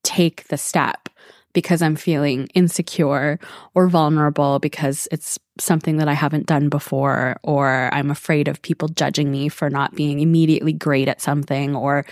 take 0.02 0.48
the 0.48 0.56
step 0.56 1.08
because 1.52 1.82
I'm 1.82 1.96
feeling 1.96 2.48
insecure 2.54 3.38
or 3.74 3.88
vulnerable 3.88 4.58
because 4.58 5.08
it's 5.12 5.38
something 5.58 5.98
that 5.98 6.08
I 6.08 6.14
haven't 6.14 6.46
done 6.46 6.70
before, 6.70 7.38
or 7.42 7.90
I'm 7.92 8.10
afraid 8.10 8.48
of 8.48 8.62
people 8.62 8.88
judging 8.88 9.30
me 9.30 9.50
for 9.50 9.68
not 9.68 9.94
being 9.94 10.20
immediately 10.20 10.72
great 10.72 11.08
at 11.08 11.20
something, 11.20 11.76
or 11.76 12.06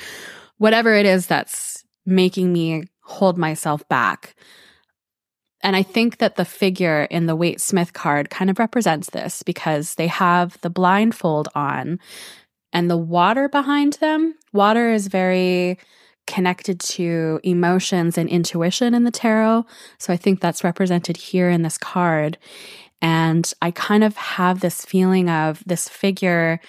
whatever 0.61 0.95
it 0.95 1.07
is 1.07 1.27
that's 1.27 1.83
making 2.05 2.53
me 2.53 2.85
hold 3.01 3.39
myself 3.39 3.87
back. 3.89 4.35
And 5.63 5.75
I 5.75 5.83
think 5.83 6.19
that 6.19 6.37
the 6.37 6.45
figure 6.45 7.05
in 7.05 7.25
the 7.25 7.35
Waite 7.35 7.63
Smith 7.63 7.95
card 7.95 8.29
kind 8.29 8.51
of 8.51 8.59
represents 8.59 9.09
this 9.09 9.43
because 9.43 9.95
they 9.95 10.07
have 10.07 10.61
the 10.61 10.69
blindfold 10.69 11.49
on 11.55 11.99
and 12.75 12.91
the 12.91 12.99
water 12.99 13.49
behind 13.49 13.95
them. 13.95 14.35
Water 14.53 14.91
is 14.91 15.09
very 15.09 15.79
connected 16.27 16.79
to 16.81 17.41
emotions 17.43 18.19
and 18.19 18.29
intuition 18.29 18.93
in 18.93 19.05
the 19.05 19.11
tarot. 19.11 19.65
So 19.97 20.13
I 20.13 20.19
think 20.19 20.41
that's 20.41 20.63
represented 20.63 21.17
here 21.17 21.49
in 21.49 21.63
this 21.63 21.79
card. 21.79 22.37
And 23.01 23.51
I 23.63 23.71
kind 23.71 24.05
of 24.05 24.15
have 24.19 24.61
this 24.61 24.85
feeling 24.85 25.31
of 25.31 25.63
this 25.65 25.89
figure 25.89 26.61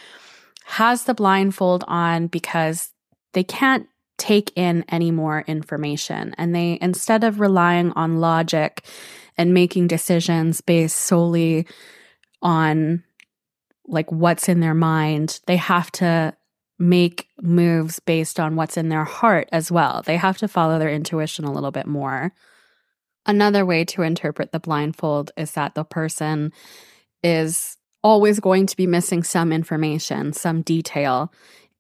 has 0.64 1.04
the 1.04 1.14
blindfold 1.14 1.84
on 1.90 2.28
because 2.28 2.92
they 3.34 3.44
can't 3.44 3.88
take 4.18 4.52
in 4.56 4.86
any 4.90 5.12
more 5.12 5.44
information. 5.48 6.36
And 6.38 6.54
they, 6.54 6.78
instead 6.82 7.24
of 7.24 7.40
relying 7.40 7.92
on 7.94 8.20
logic 8.20 8.86
and 9.38 9.54
making 9.54 9.88
decisions 9.88 10.62
based 10.62 11.00
solely 11.00 11.66
on 12.42 13.04
like 13.88 14.12
what's 14.12 14.48
in 14.48 14.60
their 14.60 14.76
mind, 14.76 15.40
they 15.48 15.58
have 15.58 15.92
to 15.94 16.36
make 16.78 17.28
moves 17.42 18.00
based 18.00 18.40
on 18.40 18.56
what's 18.56 18.78
in 18.78 18.90
their 18.90 19.04
heart 19.04 19.48
as 19.52 19.72
well. 19.72 20.02
They 20.04 20.18
have 20.18 20.38
to 20.40 20.48
follow 20.48 20.80
their 20.80 20.90
intuition 20.90 21.46
a 21.46 21.52
little 21.52 21.72
bit 21.72 21.88
more. 21.88 22.34
Another 23.26 23.66
way 23.66 23.86
to 23.86 24.02
interpret 24.02 24.52
the 24.52 24.60
blindfold 24.60 25.32
is 25.38 25.52
that 25.52 25.76
the 25.76 25.84
person 25.84 26.52
is 27.24 27.78
always 28.04 28.40
going 28.40 28.66
to 28.66 28.76
be 28.76 28.88
missing 28.88 29.24
some 29.24 29.52
information, 29.52 30.34
some 30.34 30.64
detail, 30.64 31.32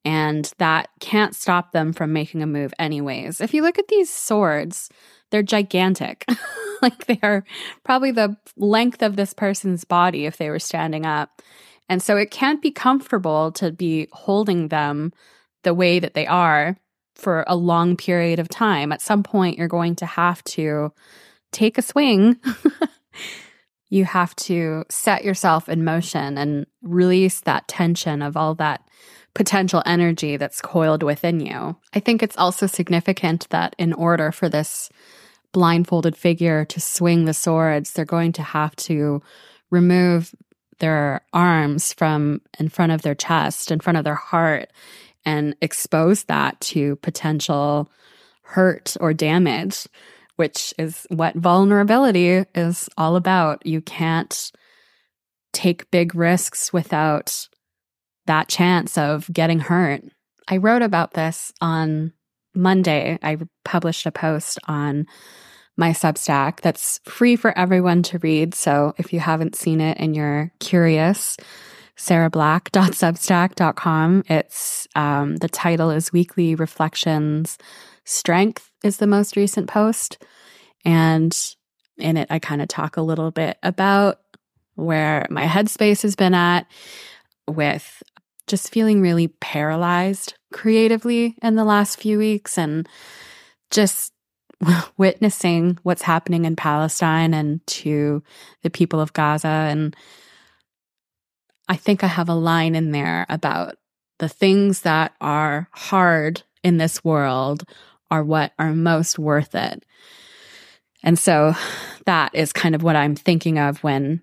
and 0.03 0.51
that 0.57 0.89
can't 0.99 1.35
stop 1.35 1.71
them 1.71 1.93
from 1.93 2.13
making 2.13 2.41
a 2.41 2.47
move 2.47 2.73
anyways. 2.79 3.39
If 3.39 3.53
you 3.53 3.61
look 3.61 3.77
at 3.77 3.87
these 3.87 4.11
swords, 4.11 4.89
they're 5.29 5.43
gigantic. 5.43 6.25
like 6.81 7.05
they're 7.05 7.43
probably 7.83 8.11
the 8.11 8.35
length 8.57 9.03
of 9.03 9.15
this 9.15 9.33
person's 9.33 9.83
body 9.83 10.25
if 10.25 10.37
they 10.37 10.49
were 10.49 10.59
standing 10.59 11.05
up. 11.05 11.41
And 11.87 12.01
so 12.01 12.17
it 12.17 12.31
can't 12.31 12.61
be 12.61 12.71
comfortable 12.71 13.51
to 13.53 13.71
be 13.71 14.07
holding 14.11 14.69
them 14.69 15.13
the 15.63 15.73
way 15.73 15.99
that 15.99 16.13
they 16.13 16.25
are 16.25 16.77
for 17.15 17.43
a 17.47 17.55
long 17.55 17.95
period 17.95 18.39
of 18.39 18.49
time. 18.49 18.91
At 18.91 19.01
some 19.01 19.23
point, 19.23 19.57
you're 19.57 19.67
going 19.67 19.95
to 19.97 20.05
have 20.05 20.43
to 20.45 20.91
take 21.51 21.77
a 21.77 21.81
swing. 21.81 22.37
you 23.89 24.05
have 24.05 24.35
to 24.37 24.85
set 24.89 25.23
yourself 25.23 25.69
in 25.69 25.83
motion 25.83 26.37
and 26.37 26.65
release 26.81 27.41
that 27.41 27.67
tension 27.67 28.21
of 28.21 28.35
all 28.37 28.55
that 28.55 28.81
potential 29.33 29.81
energy 29.85 30.37
that's 30.37 30.61
coiled 30.61 31.03
within 31.03 31.39
you. 31.39 31.75
I 31.93 31.99
think 31.99 32.21
it's 32.21 32.37
also 32.37 32.67
significant 32.67 33.47
that 33.49 33.75
in 33.77 33.93
order 33.93 34.31
for 34.31 34.49
this 34.49 34.89
blindfolded 35.53 36.15
figure 36.15 36.65
to 36.65 36.79
swing 36.79 37.25
the 37.25 37.33
swords, 37.33 37.93
they're 37.93 38.05
going 38.05 38.31
to 38.33 38.43
have 38.43 38.75
to 38.75 39.21
remove 39.69 40.33
their 40.79 41.21
arms 41.31 41.93
from 41.93 42.41
in 42.59 42.67
front 42.67 42.91
of 42.91 43.03
their 43.03 43.15
chest, 43.15 43.71
in 43.71 43.79
front 43.79 43.97
of 43.97 44.03
their 44.03 44.15
heart, 44.15 44.69
and 45.25 45.55
expose 45.61 46.23
that 46.23 46.59
to 46.59 46.95
potential 46.97 47.89
hurt 48.41 48.97
or 48.99 49.13
damage, 49.13 49.87
which 50.35 50.73
is 50.77 51.05
what 51.09 51.35
vulnerability 51.35 52.45
is 52.55 52.89
all 52.97 53.15
about. 53.15 53.65
You 53.65 53.81
can't 53.81 54.51
take 55.53 55.91
big 55.91 56.15
risks 56.15 56.73
without 56.73 57.47
that 58.25 58.47
chance 58.47 58.97
of 58.97 59.29
getting 59.31 59.59
hurt. 59.59 60.03
I 60.47 60.57
wrote 60.57 60.81
about 60.81 61.13
this 61.13 61.51
on 61.61 62.13
Monday. 62.53 63.17
I 63.21 63.37
published 63.63 64.05
a 64.05 64.11
post 64.11 64.59
on 64.67 65.05
my 65.77 65.91
Substack 65.91 66.59
that's 66.61 66.99
free 67.05 67.35
for 67.35 67.57
everyone 67.57 68.03
to 68.03 68.19
read. 68.19 68.53
So 68.53 68.93
if 68.97 69.11
you 69.13 69.19
haven't 69.19 69.55
seen 69.55 69.81
it 69.81 69.97
and 69.99 70.15
you're 70.15 70.51
curious, 70.59 71.37
sarahblack.substack.com. 71.97 74.23
It's 74.27 74.87
um, 74.95 75.37
the 75.37 75.49
title 75.49 75.91
is 75.91 76.11
Weekly 76.11 76.55
Reflections. 76.55 77.57
Strength 78.03 78.71
is 78.83 78.97
the 78.97 79.07
most 79.07 79.35
recent 79.35 79.69
post. 79.69 80.23
And 80.83 81.37
in 81.97 82.17
it, 82.17 82.27
I 82.29 82.39
kind 82.39 82.61
of 82.61 82.67
talk 82.67 82.97
a 82.97 83.01
little 83.01 83.31
bit 83.31 83.57
about 83.63 84.19
where 84.75 85.25
my 85.29 85.45
headspace 85.45 86.01
has 86.01 86.15
been 86.15 86.33
at 86.33 86.65
with 87.47 88.03
just 88.47 88.71
feeling 88.71 89.01
really 89.01 89.27
paralyzed 89.27 90.33
creatively 90.51 91.35
in 91.41 91.55
the 91.55 91.63
last 91.63 91.99
few 91.99 92.17
weeks 92.17 92.57
and 92.57 92.87
just 93.69 94.13
witnessing 94.97 95.77
what's 95.83 96.01
happening 96.01 96.45
in 96.45 96.55
Palestine 96.55 97.33
and 97.33 97.65
to 97.67 98.21
the 98.63 98.69
people 98.69 98.99
of 98.99 99.13
Gaza. 99.13 99.47
And 99.47 99.95
I 101.67 101.75
think 101.75 102.03
I 102.03 102.07
have 102.07 102.29
a 102.29 102.35
line 102.35 102.75
in 102.75 102.91
there 102.91 103.25
about 103.29 103.77
the 104.19 104.29
things 104.29 104.81
that 104.81 105.13
are 105.21 105.67
hard 105.71 106.43
in 106.63 106.77
this 106.77 107.03
world 107.03 107.63
are 108.11 108.23
what 108.23 108.51
are 108.59 108.73
most 108.73 109.17
worth 109.17 109.55
it. 109.55 109.85
And 111.03 111.17
so 111.17 111.53
that 112.05 112.35
is 112.35 112.53
kind 112.53 112.75
of 112.75 112.83
what 112.83 112.95
I'm 112.95 113.15
thinking 113.15 113.57
of 113.57 113.83
when 113.83 114.21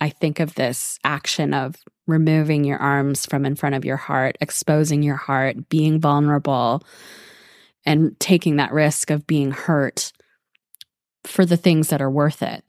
I 0.00 0.08
think 0.08 0.40
of 0.40 0.54
this 0.54 0.98
action 1.04 1.52
of 1.52 1.76
removing 2.06 2.64
your 2.64 2.78
arms 2.78 3.26
from 3.26 3.46
in 3.46 3.54
front 3.54 3.74
of 3.74 3.84
your 3.84 3.96
heart, 3.96 4.36
exposing 4.40 5.02
your 5.02 5.16
heart, 5.16 5.68
being 5.68 6.00
vulnerable, 6.00 6.82
and 7.86 8.18
taking 8.20 8.56
that 8.56 8.72
risk 8.72 9.10
of 9.10 9.26
being 9.26 9.50
hurt 9.50 10.12
for 11.24 11.46
the 11.46 11.56
things 11.56 11.88
that 11.88 12.02
are 12.02 12.10
worth 12.10 12.42
it, 12.42 12.64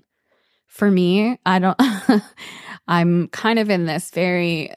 for 0.67 0.89
me, 0.91 1.39
I 1.45 1.59
don't, 1.59 1.79
I'm 2.87 3.27
kind 3.29 3.59
of 3.59 3.69
in 3.69 3.85
this 3.85 4.11
very 4.11 4.71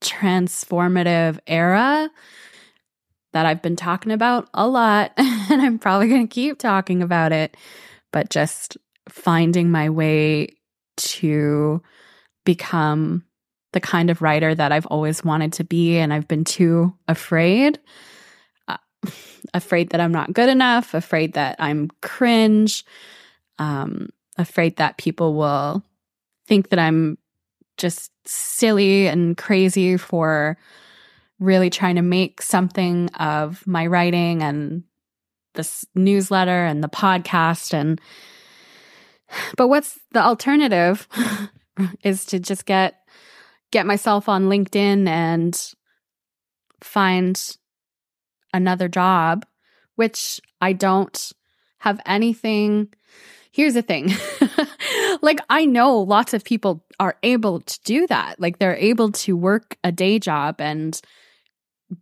transformative 0.00 1.38
era 1.46 2.10
that 3.32 3.46
I've 3.46 3.62
been 3.62 3.76
talking 3.76 4.12
about 4.12 4.48
a 4.54 4.66
lot, 4.66 5.12
and 5.16 5.62
I'm 5.62 5.78
probably 5.78 6.08
going 6.08 6.26
to 6.26 6.34
keep 6.34 6.58
talking 6.58 7.02
about 7.02 7.32
it, 7.32 7.56
but 8.12 8.30
just 8.30 8.76
finding 9.08 9.70
my 9.70 9.90
way 9.90 10.48
to 10.96 11.82
become 12.44 13.24
the 13.72 13.80
kind 13.80 14.10
of 14.10 14.22
writer 14.22 14.54
that 14.54 14.72
I've 14.72 14.86
always 14.86 15.24
wanted 15.24 15.52
to 15.54 15.64
be, 15.64 15.98
and 15.98 16.12
I've 16.12 16.28
been 16.28 16.44
too 16.44 16.94
afraid. 17.06 17.78
Uh, 18.66 18.76
afraid 19.54 19.90
that 19.90 20.00
I'm 20.00 20.12
not 20.12 20.32
good 20.32 20.48
enough, 20.48 20.94
afraid 20.94 21.34
that 21.34 21.56
I'm 21.58 21.90
cringe, 22.00 22.84
um, 23.58 24.08
afraid 24.36 24.76
that 24.76 24.98
people 24.98 25.34
will 25.34 25.82
think 26.46 26.70
that 26.70 26.78
I'm 26.78 27.18
just 27.76 28.10
silly 28.26 29.06
and 29.06 29.36
crazy 29.36 29.96
for 29.96 30.56
really 31.38 31.70
trying 31.70 31.96
to 31.96 32.02
make 32.02 32.42
something 32.42 33.08
of 33.20 33.64
my 33.66 33.86
writing 33.86 34.42
and 34.42 34.82
this 35.54 35.84
newsletter 35.94 36.64
and 36.64 36.82
the 36.82 36.88
podcast 36.88 37.72
and 37.72 38.00
but 39.56 39.68
what's 39.68 39.98
the 40.12 40.22
alternative 40.22 41.08
is 42.02 42.24
to 42.26 42.38
just 42.38 42.66
get 42.66 42.97
get 43.70 43.86
myself 43.86 44.28
on 44.28 44.48
LinkedIn 44.48 45.08
and 45.08 45.74
find 46.82 47.56
another 48.52 48.88
job 48.88 49.44
which 49.96 50.40
I 50.60 50.72
don't 50.72 51.32
have 51.78 52.00
anything 52.06 52.88
here's 53.52 53.74
the 53.74 53.82
thing 53.82 54.12
like 55.22 55.40
I 55.50 55.64
know 55.64 55.98
lots 55.98 56.34
of 56.34 56.44
people 56.44 56.84
are 57.00 57.16
able 57.22 57.60
to 57.60 57.80
do 57.84 58.06
that 58.06 58.40
like 58.40 58.58
they're 58.58 58.76
able 58.76 59.12
to 59.12 59.36
work 59.36 59.76
a 59.84 59.92
day 59.92 60.18
job 60.18 60.60
and 60.60 61.00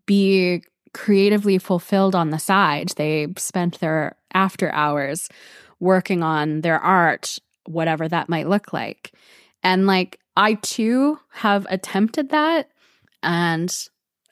be 0.06 0.62
creatively 0.96 1.58
fulfilled 1.58 2.14
on 2.14 2.30
the 2.30 2.38
side. 2.38 2.88
They 2.96 3.28
spent 3.36 3.80
their 3.80 4.16
after 4.32 4.72
hours 4.72 5.28
working 5.78 6.22
on 6.22 6.62
their 6.62 6.78
art, 6.78 7.38
whatever 7.66 8.08
that 8.08 8.30
might 8.30 8.48
look 8.48 8.72
like. 8.72 9.12
And 9.62 9.86
like, 9.86 10.18
I 10.36 10.54
too 10.54 11.18
have 11.30 11.66
attempted 11.70 12.30
that 12.30 12.70
and 13.22 13.74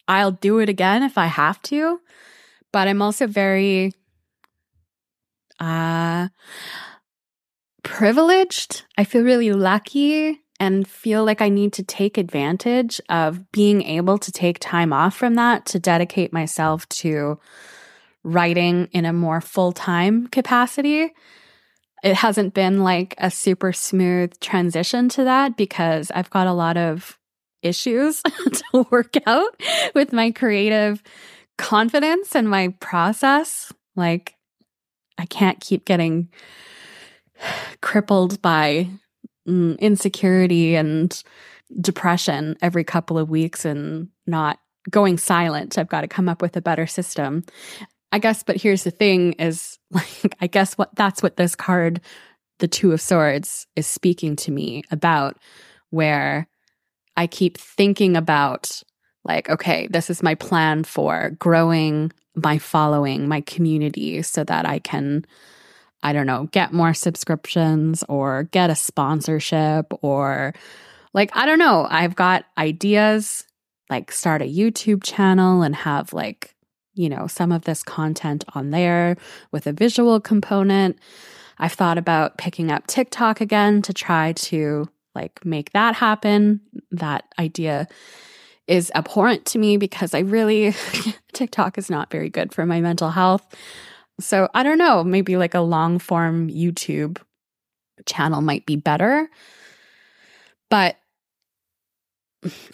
I'll 0.07 0.33
do 0.33 0.59
it 0.59 0.69
again 0.69 1.03
if 1.03 1.17
I 1.17 1.27
have 1.27 1.61
to. 1.63 2.01
But 2.73 2.89
I'm 2.89 3.03
also 3.03 3.27
very 3.27 3.93
uh 5.61 6.29
privileged. 7.83 8.85
I 8.99 9.05
feel 9.05 9.23
really 9.23 9.53
lucky 9.53 10.41
and 10.61 10.87
feel 10.87 11.25
like 11.25 11.41
I 11.41 11.49
need 11.49 11.73
to 11.75 11.83
take 11.83 12.17
advantage 12.17 13.01
of 13.09 13.51
being 13.53 13.83
able 13.83 14.19
to 14.19 14.33
take 14.33 14.59
time 14.59 14.93
off 14.93 15.17
from 15.17 15.35
that 15.35 15.67
to 15.67 15.79
dedicate 15.79 16.33
myself 16.33 16.89
to 16.89 17.39
writing 18.23 18.89
in 18.93 19.05
a 19.05 19.13
more 19.13 19.41
full 19.41 19.73
time 19.73 20.27
capacity. 20.29 21.13
It 22.05 22.15
hasn't 22.17 22.53
been 22.53 22.85
like 22.85 23.15
a 23.17 23.31
super 23.31 23.73
smooth 23.73 24.39
transition 24.39 25.09
to 25.09 25.25
that 25.25 25.57
because 25.57 26.11
I've 26.11 26.29
got 26.29 26.47
a 26.47 26.53
lot 26.53 26.77
of 26.77 27.19
issues 27.63 28.21
to 28.73 28.87
work 28.91 29.15
out 29.27 29.61
with 29.95 30.13
my 30.13 30.31
creative 30.31 31.03
confidence 31.57 32.37
and 32.37 32.49
my 32.49 32.69
process. 32.79 33.73
Like, 33.97 34.35
I 35.17 35.25
can't 35.25 35.61
keep 35.61 35.87
getting 35.87 36.29
crippled 37.81 38.43
by 38.43 38.91
mm, 39.49 39.79
insecurity 39.79 40.75
and 40.77 41.23
depression 41.81 42.57
every 42.61 42.85
couple 42.85 43.17
of 43.17 43.31
weeks 43.31 43.65
and 43.65 44.09
not 44.27 44.59
going 44.91 45.17
silent. 45.17 45.79
I've 45.79 45.89
got 45.89 46.03
to 46.03 46.09
come 46.09 46.29
up 46.29 46.43
with 46.43 46.55
a 46.57 46.61
better 46.61 46.87
system. 46.87 47.45
I 48.15 48.21
guess, 48.21 48.45
but 48.45 48.63
here's 48.63 48.85
the 48.85 48.93
thing 48.93 49.33
is 49.35 49.77
like, 49.91 50.37
I 50.41 50.47
guess 50.47 50.75
what 50.79 50.95
that's 50.95 51.21
what 51.21 51.37
this 51.37 51.57
card, 51.57 52.01
the 52.61 52.69
Two 52.69 52.93
of 52.93 53.01
Swords, 53.01 53.67
is 53.75 53.89
speaking 53.89 54.37
to 54.37 54.53
me 54.53 54.85
about, 54.93 55.37
where 55.91 56.47
I 57.17 57.27
keep 57.27 57.59
thinking 57.59 58.17
about, 58.17 58.83
like, 59.25 59.51
okay, 59.51 59.89
this 59.89 60.11
is 60.11 60.23
my 60.23 60.37
plan 60.37 60.85
for 60.85 61.31
growing 61.41 62.13
my 62.37 62.59
following, 62.59 63.27
my 63.27 63.41
community, 63.41 64.23
so 64.23 64.45
that 64.45 64.65
I 64.65 64.79
can 64.79 65.27
I 66.05 66.13
don't 66.13 66.27
know, 66.27 66.49
get 66.53 66.73
more 66.73 66.95
subscriptions 66.95 68.05
or 68.09 68.45
get 68.45 68.71
a 68.71 68.77
sponsorship 68.77 69.87
or 70.03 70.55
like, 71.15 71.31
I 71.35 71.47
don't 71.47 71.59
know. 71.59 71.89
I've 71.91 72.15
got 72.15 72.45
ideas 72.59 73.45
like 73.91 74.13
start 74.13 74.43
a 74.43 74.45
YouTube 74.45 75.03
channel 75.03 75.63
and 75.63 75.75
have 75.75 76.13
like, 76.13 76.54
you 76.95 77.09
know, 77.09 77.27
some 77.27 77.53
of 77.53 77.65
this 77.65 77.83
content 77.83 78.45
on 78.55 78.71
there 78.71 79.17
with 79.53 79.67
a 79.67 79.73
visual 79.73 80.21
component. 80.21 80.99
I've 81.59 81.73
thought 81.73 81.99
about 81.99 82.39
picking 82.39 82.71
up 82.71 82.87
TikTok 82.87 83.41
again 83.41 83.83
to 83.83 83.93
try 83.93 84.33
to 84.33 84.89
like 85.15 85.45
make 85.45 85.73
that 85.73 85.95
happen. 85.95 86.61
That 86.91 87.25
idea 87.39 87.87
is 88.67 88.91
abhorrent 88.95 89.45
to 89.47 89.59
me 89.59 89.77
because 89.77 90.15
I 90.15 90.21
really, 90.21 90.75
TikTok 91.33 91.79
is 91.79 91.91
not 91.91 92.11
very 92.11 92.31
good 92.31 92.53
for 92.53 92.65
my 92.67 92.81
mental 92.81 93.11
health. 93.11 93.45
So 94.21 94.49
I 94.55 94.63
don't 94.63 94.79
know, 94.79 95.05
maybe 95.05 95.37
like 95.37 95.55
a 95.55 95.61
long 95.61 95.99
form 95.99 96.49
YouTube 96.49 97.19
channel 98.07 98.41
might 98.41 98.67
be 98.67 98.77
better. 98.77 99.29
But 100.71 100.97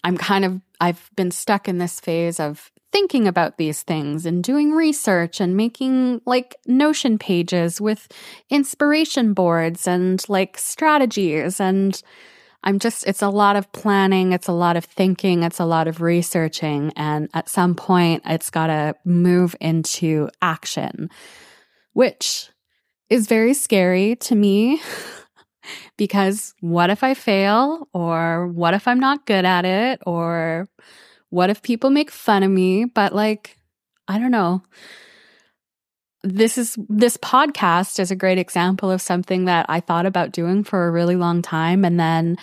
I'm 0.04 0.16
kind 0.16 0.44
of, 0.44 0.60
I've 0.80 1.10
been 1.16 1.30
stuck 1.30 1.68
in 1.68 1.78
this 1.78 2.00
phase 2.00 2.40
of 2.40 2.70
thinking 2.92 3.28
about 3.28 3.56
these 3.56 3.82
things 3.82 4.26
and 4.26 4.42
doing 4.42 4.72
research 4.72 5.40
and 5.40 5.56
making 5.56 6.20
like 6.26 6.56
Notion 6.66 7.18
pages 7.18 7.80
with 7.80 8.08
inspiration 8.48 9.32
boards 9.32 9.86
and 9.86 10.24
like 10.28 10.58
strategies 10.58 11.60
and 11.60 12.02
I'm 12.62 12.78
just, 12.78 13.06
it's 13.06 13.22
a 13.22 13.30
lot 13.30 13.56
of 13.56 13.72
planning, 13.72 14.32
it's 14.32 14.48
a 14.48 14.52
lot 14.52 14.76
of 14.76 14.84
thinking, 14.84 15.42
it's 15.42 15.60
a 15.60 15.64
lot 15.64 15.88
of 15.88 16.02
researching. 16.02 16.92
And 16.94 17.30
at 17.32 17.48
some 17.48 17.74
point, 17.74 18.22
it's 18.26 18.50
got 18.50 18.66
to 18.66 18.94
move 19.04 19.56
into 19.60 20.28
action, 20.42 21.08
which 21.94 22.50
is 23.08 23.26
very 23.26 23.54
scary 23.54 24.16
to 24.16 24.34
me 24.34 24.80
because 25.96 26.54
what 26.60 26.90
if 26.90 27.02
I 27.02 27.14
fail? 27.14 27.88
Or 27.94 28.48
what 28.48 28.74
if 28.74 28.86
I'm 28.86 29.00
not 29.00 29.26
good 29.26 29.46
at 29.46 29.64
it? 29.64 30.02
Or 30.06 30.68
what 31.30 31.50
if 31.50 31.62
people 31.62 31.90
make 31.90 32.10
fun 32.10 32.42
of 32.42 32.50
me? 32.50 32.84
But 32.84 33.14
like, 33.14 33.56
I 34.06 34.18
don't 34.18 34.30
know 34.30 34.62
this 36.22 36.58
is 36.58 36.76
this 36.88 37.16
podcast 37.16 37.98
is 37.98 38.10
a 38.10 38.16
great 38.16 38.38
example 38.38 38.90
of 38.90 39.00
something 39.00 39.46
that 39.46 39.64
I 39.68 39.80
thought 39.80 40.06
about 40.06 40.32
doing 40.32 40.64
for 40.64 40.86
a 40.86 40.90
really 40.90 41.16
long 41.16 41.40
time 41.40 41.84
and 41.84 41.98
then 41.98 42.36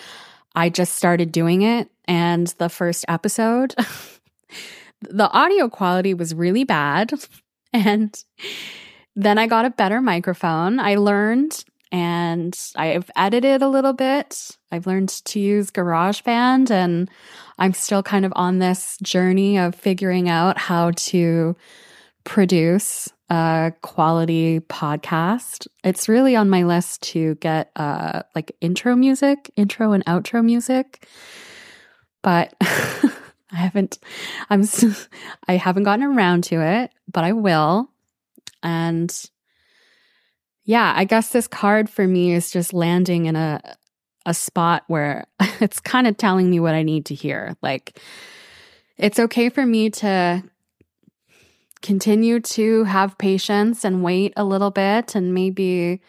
I 0.56 0.70
just 0.70 0.96
started 0.96 1.32
doing 1.32 1.62
it 1.62 1.90
and 2.06 2.48
the 2.58 2.70
first 2.70 3.06
episode 3.08 3.76
the 5.02 5.30
audio 5.30 5.70
quality 5.70 6.14
was 6.14 6.34
really 6.34 6.64
bad 6.64 7.14
and 7.74 8.24
then 9.16 9.38
I 9.38 9.48
got 9.48 9.66
a 9.66 9.72
better 9.72 10.00
microphone. 10.00 10.80
I 10.80 10.96
learned 10.96 11.66
and 11.92 12.58
I've 12.76 13.10
edited 13.16 13.62
a 13.62 13.68
little 13.68 13.94
bit. 13.94 14.58
I've 14.72 14.88
learned 14.88 15.10
to 15.10 15.40
use 15.40 15.72
GarageBand 15.72 16.70
and 16.72 17.10
I'm 17.58 17.74
still 17.74 18.04
kind 18.04 18.26
of 18.26 18.34
on 18.36 18.60
this 18.60 18.98
journey 19.02 19.58
of 19.58 19.76
figuring 19.76 20.30
out 20.30 20.58
how 20.58 20.92
to 20.92 21.56
produce 22.24 23.10
a 23.30 23.74
quality 23.82 24.60
podcast. 24.62 25.68
It's 25.84 26.10
really 26.10 26.36
on 26.36 26.50
my 26.50 26.64
list 26.64 27.02
to 27.04 27.36
get 27.36 27.72
uh 27.76 28.24
like 28.36 28.56
intro 28.62 28.96
music, 28.96 29.52
intro 29.56 29.94
and 29.94 30.06
outro 30.06 30.44
music. 30.44 31.08
But 32.22 32.54
I 32.62 33.56
haven't 33.56 34.00
I'm 34.50 34.64
I 35.48 35.56
haven't 35.56 35.84
gotten 35.84 36.04
around 36.04 36.44
to 36.46 36.62
it, 36.62 36.92
but 37.12 37.24
I 37.24 37.32
will. 37.32 37.90
And 38.64 39.14
yeah, 40.68 40.94
I 40.96 41.06
guess 41.06 41.30
this 41.30 41.48
card 41.48 41.90
for 41.90 42.06
me 42.06 42.34
is 42.34 42.52
just 42.52 42.74
landing 42.74 43.26
in 43.26 43.36
a 43.36 43.62
a 44.26 44.34
spot 44.34 44.84
where 44.88 45.26
it's 45.62 45.80
kind 45.80 46.06
of 46.06 46.18
telling 46.18 46.50
me 46.50 46.60
what 46.60 46.76
I 46.76 46.84
need 46.84 47.06
to 47.06 47.16
hear. 47.16 47.56
Like 47.62 48.00
it's 48.98 49.18
okay 49.18 49.48
for 49.48 49.66
me 49.66 49.90
to 49.92 50.44
continue 51.82 52.42
to 52.42 52.84
have 52.84 53.18
patience 53.18 53.86
and 53.86 54.04
wait 54.04 54.34
a 54.36 54.44
little 54.44 54.70
bit 54.70 55.16
and 55.16 55.34
maybe 55.34 56.02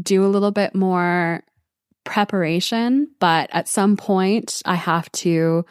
do 0.00 0.24
a 0.24 0.28
little 0.28 0.50
bit 0.50 0.74
more 0.74 1.42
preparation. 2.04 3.08
But 3.20 3.50
at 3.52 3.68
some 3.68 3.98
point, 3.98 4.62
I 4.64 4.76
have 4.76 5.12
to 5.12 5.66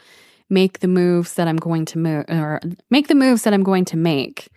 make 0.51 0.79
the 0.79 0.87
moves 0.87 1.33
that 1.33 1.47
I'm 1.47 1.57
going 1.57 1.85
to 1.85 1.97
move 1.97 2.25
or 2.29 2.61
make 2.91 3.07
the 3.07 3.15
moves 3.15 3.41
that 3.43 3.53
I'm 3.53 3.63
going 3.63 3.85
to 3.85 3.97
make 3.97 4.49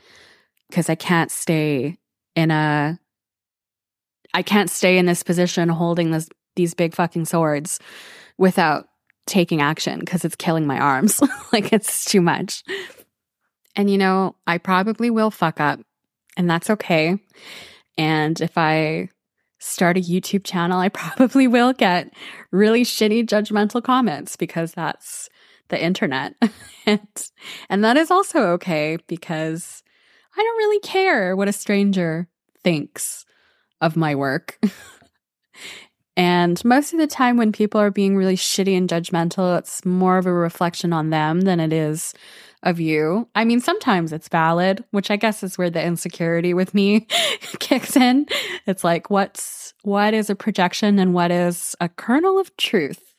because 0.69 0.91
I 0.91 0.95
can't 0.95 1.31
stay 1.31 1.97
in 2.35 2.51
a 2.51 2.99
I 4.37 4.43
can't 4.43 4.69
stay 4.69 4.99
in 4.99 5.07
this 5.07 5.23
position 5.23 5.71
holding 5.71 6.11
this 6.11 6.29
these 6.57 6.75
big 6.75 6.95
fucking 6.95 7.25
swords 7.25 7.81
without 8.37 8.87
taking 9.27 9.63
action 9.63 9.99
because 9.99 10.27
it's 10.27 10.37
killing 10.37 10.67
my 10.67 10.79
arms. 10.79 11.23
like 11.55 11.73
it's 11.73 12.05
too 12.05 12.21
much. 12.21 12.63
And 13.75 13.89
you 13.89 13.97
know, 13.97 14.37
I 14.47 14.59
probably 14.59 15.09
will 15.09 15.31
fuck 15.31 15.59
up, 15.59 15.81
and 16.37 16.51
that's 16.51 16.69
okay. 16.69 17.19
And 17.97 18.39
if 18.43 18.59
I 18.59 19.09
start 19.59 19.97
a 19.97 20.01
YouTube 20.01 20.45
channel, 20.45 20.81
I 20.81 20.89
probably 20.91 21.49
will 21.49 21.73
get 21.73 22.13
really 22.53 22.85
shitty 22.85 23.25
judgmental 23.25 23.83
comments 23.83 24.37
because 24.37 24.73
that's 24.73 25.31
the 25.69 25.83
internet. 25.83 26.35
and, 26.87 27.31
and 27.71 27.83
that 27.83 27.97
is 27.97 28.11
also 28.11 28.49
okay 28.51 28.99
because 29.07 29.83
I 30.37 30.43
don't 30.43 30.59
really 30.59 30.81
care 30.81 31.35
what 31.35 31.49
a 31.49 31.53
stranger 31.55 32.29
thinks 32.63 33.26
of 33.81 33.97
my 33.97 34.15
work. 34.15 34.59
and 36.17 36.63
most 36.65 36.93
of 36.93 36.99
the 36.99 37.07
time, 37.07 37.37
when 37.37 37.53
people 37.53 37.81
are 37.81 37.91
being 37.91 38.17
really 38.17 38.37
shitty 38.37 38.77
and 38.77 38.89
judgmental, 38.89 39.59
it's 39.59 39.85
more 39.85 40.19
of 40.19 40.27
a 40.27 40.33
reflection 40.33 40.93
on 40.93 41.11
them 41.11 41.43
than 41.43 41.61
it 41.61 41.73
is 41.73 42.15
of 42.63 42.81
you. 42.81 43.29
I 43.35 43.45
mean, 43.45 43.61
sometimes 43.61 44.13
it's 44.13 44.29
valid, 44.29 44.85
which 44.91 45.11
I 45.11 45.17
guess 45.17 45.43
is 45.43 45.57
where 45.57 45.71
the 45.71 45.83
insecurity 45.83 46.53
with 46.53 46.75
me 46.75 47.01
kicks 47.61 47.97
in. 47.97 48.27
It's 48.67 48.83
like, 48.83 49.09
what's, 49.09 49.75
what 49.83 50.15
is 50.15 50.31
a 50.31 50.35
projection 50.35 50.99
and 50.99 51.15
what 51.15 51.31
is 51.31 51.77
a 51.81 51.89
kernel 51.89 52.39
of 52.39 52.57
truth? 52.57 53.15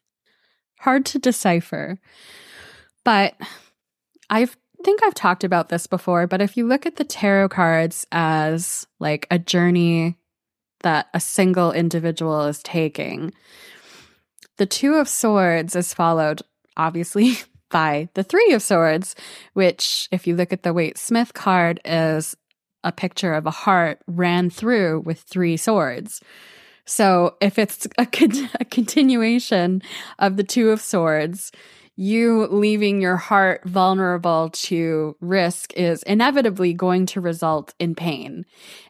Hard 0.80 1.06
to 1.08 1.20
decipher. 1.20 2.00
But 3.06 3.36
I 4.30 4.48
think 4.84 5.02
I've 5.04 5.14
talked 5.14 5.44
about 5.44 5.70
this 5.70 5.88
before, 5.88 6.28
but 6.28 6.42
if 6.42 6.58
you 6.58 6.68
look 6.68 6.86
at 6.86 6.98
the 6.98 7.04
tarot 7.04 7.50
cards 7.50 8.06
as 8.12 8.86
like 9.00 9.28
a 9.32 9.40
journey 9.40 10.18
that 10.88 11.10
a 11.14 11.20
single 11.20 11.74
individual 11.74 12.46
is 12.46 12.64
taking, 12.64 13.34
the 14.56 14.66
Two 14.66 14.94
of 14.94 15.10
Swords 15.10 15.76
is 15.76 15.94
followed, 15.94 16.42
obviously, 16.78 17.34
by 17.70 18.08
the 18.14 18.24
Three 18.24 18.54
of 18.54 18.62
Swords, 18.62 19.14
which, 19.52 20.08
if 20.14 20.26
you 20.26 20.34
look 20.34 20.54
at 20.54 20.64
the 20.64 20.74
Waite 20.74 20.98
Smith 20.98 21.34
card, 21.34 21.82
is 21.84 22.38
a 22.86 22.94
picture 22.94 23.34
of 23.34 23.46
a 23.46 23.52
heart 23.52 24.00
ran 24.08 24.50
through 24.50 25.02
with 25.02 25.20
three 25.20 25.58
swords. 25.58 26.22
So 26.86 27.36
if 27.42 27.60
it's 27.60 27.86
a, 27.98 28.06
con- 28.06 28.50
a 28.62 28.64
continuation 28.64 29.82
of 30.20 30.38
the 30.38 30.44
Two 30.46 30.70
of 30.70 30.80
Swords, 30.80 31.52
you 32.00 32.46
leaving 32.52 33.02
your 33.02 33.18
heart 33.18 33.62
vulnerable 33.66 34.52
to 34.52 35.16
risk 35.20 35.74
is 35.74 36.04
inevitably 36.04 36.72
going 36.72 37.08
to 37.08 37.20
result 37.20 37.74
in 37.80 37.96
pain. 37.96 38.46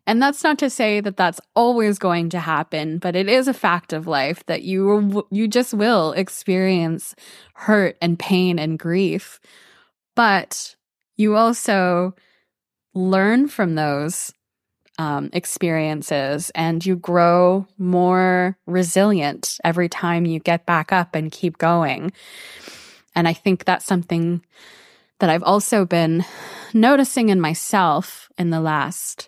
And 0.05 0.21
that's 0.21 0.43
not 0.43 0.59
to 0.59 0.69
say 0.69 0.99
that 0.99 1.15
that's 1.15 1.39
always 1.55 1.99
going 1.99 2.29
to 2.31 2.39
happen, 2.39 2.97
but 2.97 3.15
it 3.15 3.29
is 3.29 3.47
a 3.47 3.53
fact 3.53 3.93
of 3.93 4.07
life 4.07 4.45
that 4.47 4.63
you 4.63 5.25
you 5.31 5.47
just 5.47 5.73
will 5.73 6.11
experience 6.11 7.15
hurt 7.53 7.97
and 8.01 8.19
pain 8.19 8.59
and 8.59 8.77
grief. 8.77 9.39
But 10.13 10.75
you 11.15 11.37
also 11.37 12.13
learn 12.93 13.47
from 13.47 13.75
those 13.75 14.33
um, 14.99 15.29
experiences 15.31 16.49
and 16.55 16.85
you 16.85 16.97
grow 16.97 17.67
more 17.77 18.57
resilient 18.65 19.59
every 19.63 19.87
time 19.87 20.25
you 20.25 20.39
get 20.39 20.65
back 20.65 20.91
up 20.91 21.15
and 21.15 21.31
keep 21.31 21.57
going. 21.57 22.11
And 23.17 23.27
I 23.27 23.33
think 23.33 23.65
that's 23.65 23.83
something 23.83 24.45
that 25.19 25.31
I've 25.31 25.41
also 25.41 25.85
been 25.85 26.23
noticing 26.71 27.29
in 27.29 27.41
myself 27.41 28.29
in 28.37 28.51
the 28.51 28.61
last, 28.61 29.27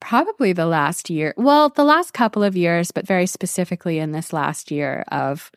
probably 0.00 0.54
the 0.54 0.64
last 0.64 1.10
year, 1.10 1.34
well, 1.36 1.68
the 1.68 1.84
last 1.84 2.14
couple 2.14 2.42
of 2.42 2.56
years, 2.56 2.90
but 2.92 3.06
very 3.06 3.26
specifically 3.26 3.98
in 3.98 4.12
this 4.12 4.32
last 4.32 4.70
year 4.70 5.04
of, 5.12 5.50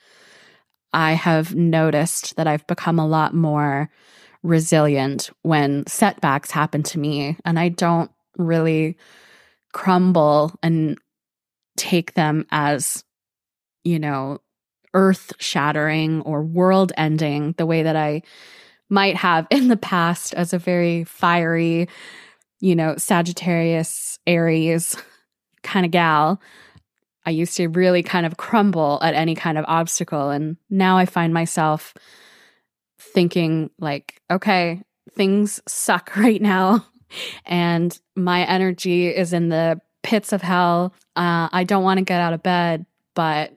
I 0.92 1.14
have 1.14 1.56
noticed 1.56 2.36
that 2.36 2.48
I've 2.48 2.68
become 2.68 3.00
a 3.00 3.08
lot 3.08 3.34
more 3.34 3.90
resilient 4.44 5.30
when 5.44 5.88
setbacks 5.88 6.52
happen 6.52 6.84
to 6.84 7.00
me. 7.00 7.38
And 7.46 7.58
I 7.58 7.70
don't 7.70 8.12
really 8.38 8.98
crumble 9.72 10.54
and 10.62 10.98
take 11.78 12.14
them 12.14 12.46
as, 12.52 13.06
you 13.86 14.00
know, 14.00 14.40
earth 14.94 15.34
shattering 15.40 16.22
or 16.22 16.44
world 16.44 16.92
ending 16.98 17.54
the 17.58 17.66
way 17.66 17.84
that 17.84 17.96
I 17.96 18.22
might 18.90 19.16
have 19.16 19.48
in 19.50 19.68
the 19.68 19.78
past 19.78 20.34
as 20.34 20.54
a 20.54 20.60
very 20.60 21.04
fiery, 21.04 21.88
you 22.60 22.76
know, 22.76 22.96
Sagittarius, 22.98 24.20
Aries 24.26 24.96
kind 25.64 25.86
of 25.86 25.92
gal. 25.92 26.42
I 27.26 27.32
used 27.32 27.58
to 27.58 27.68
really 27.68 28.04
kind 28.04 28.26
of 28.26 28.38
crumble 28.38 29.00
at 29.02 29.14
any 29.14 29.36
kind 29.36 29.58
of 29.58 29.66
obstacle. 29.68 30.30
And 30.30 30.56
now 30.70 30.98
I 30.98 31.06
find 31.06 31.34
myself 31.34 31.94
thinking, 33.00 33.70
like, 33.80 34.22
okay, 34.32 34.82
things 35.14 35.60
suck 35.68 36.16
right 36.16 36.42
now. 36.42 36.86
And 37.46 37.98
my 38.16 38.46
energy 38.46 39.08
is 39.08 39.34
in 39.34 39.50
the 39.50 39.82
pits 40.04 40.32
of 40.32 40.42
hell. 40.42 40.94
Uh, 41.16 41.50
I 41.52 41.66
don't 41.66 41.84
want 41.84 41.98
to 41.98 42.06
get 42.06 42.22
out 42.22 42.34
of 42.34 42.44
bed, 42.44 42.86
but 43.14 43.54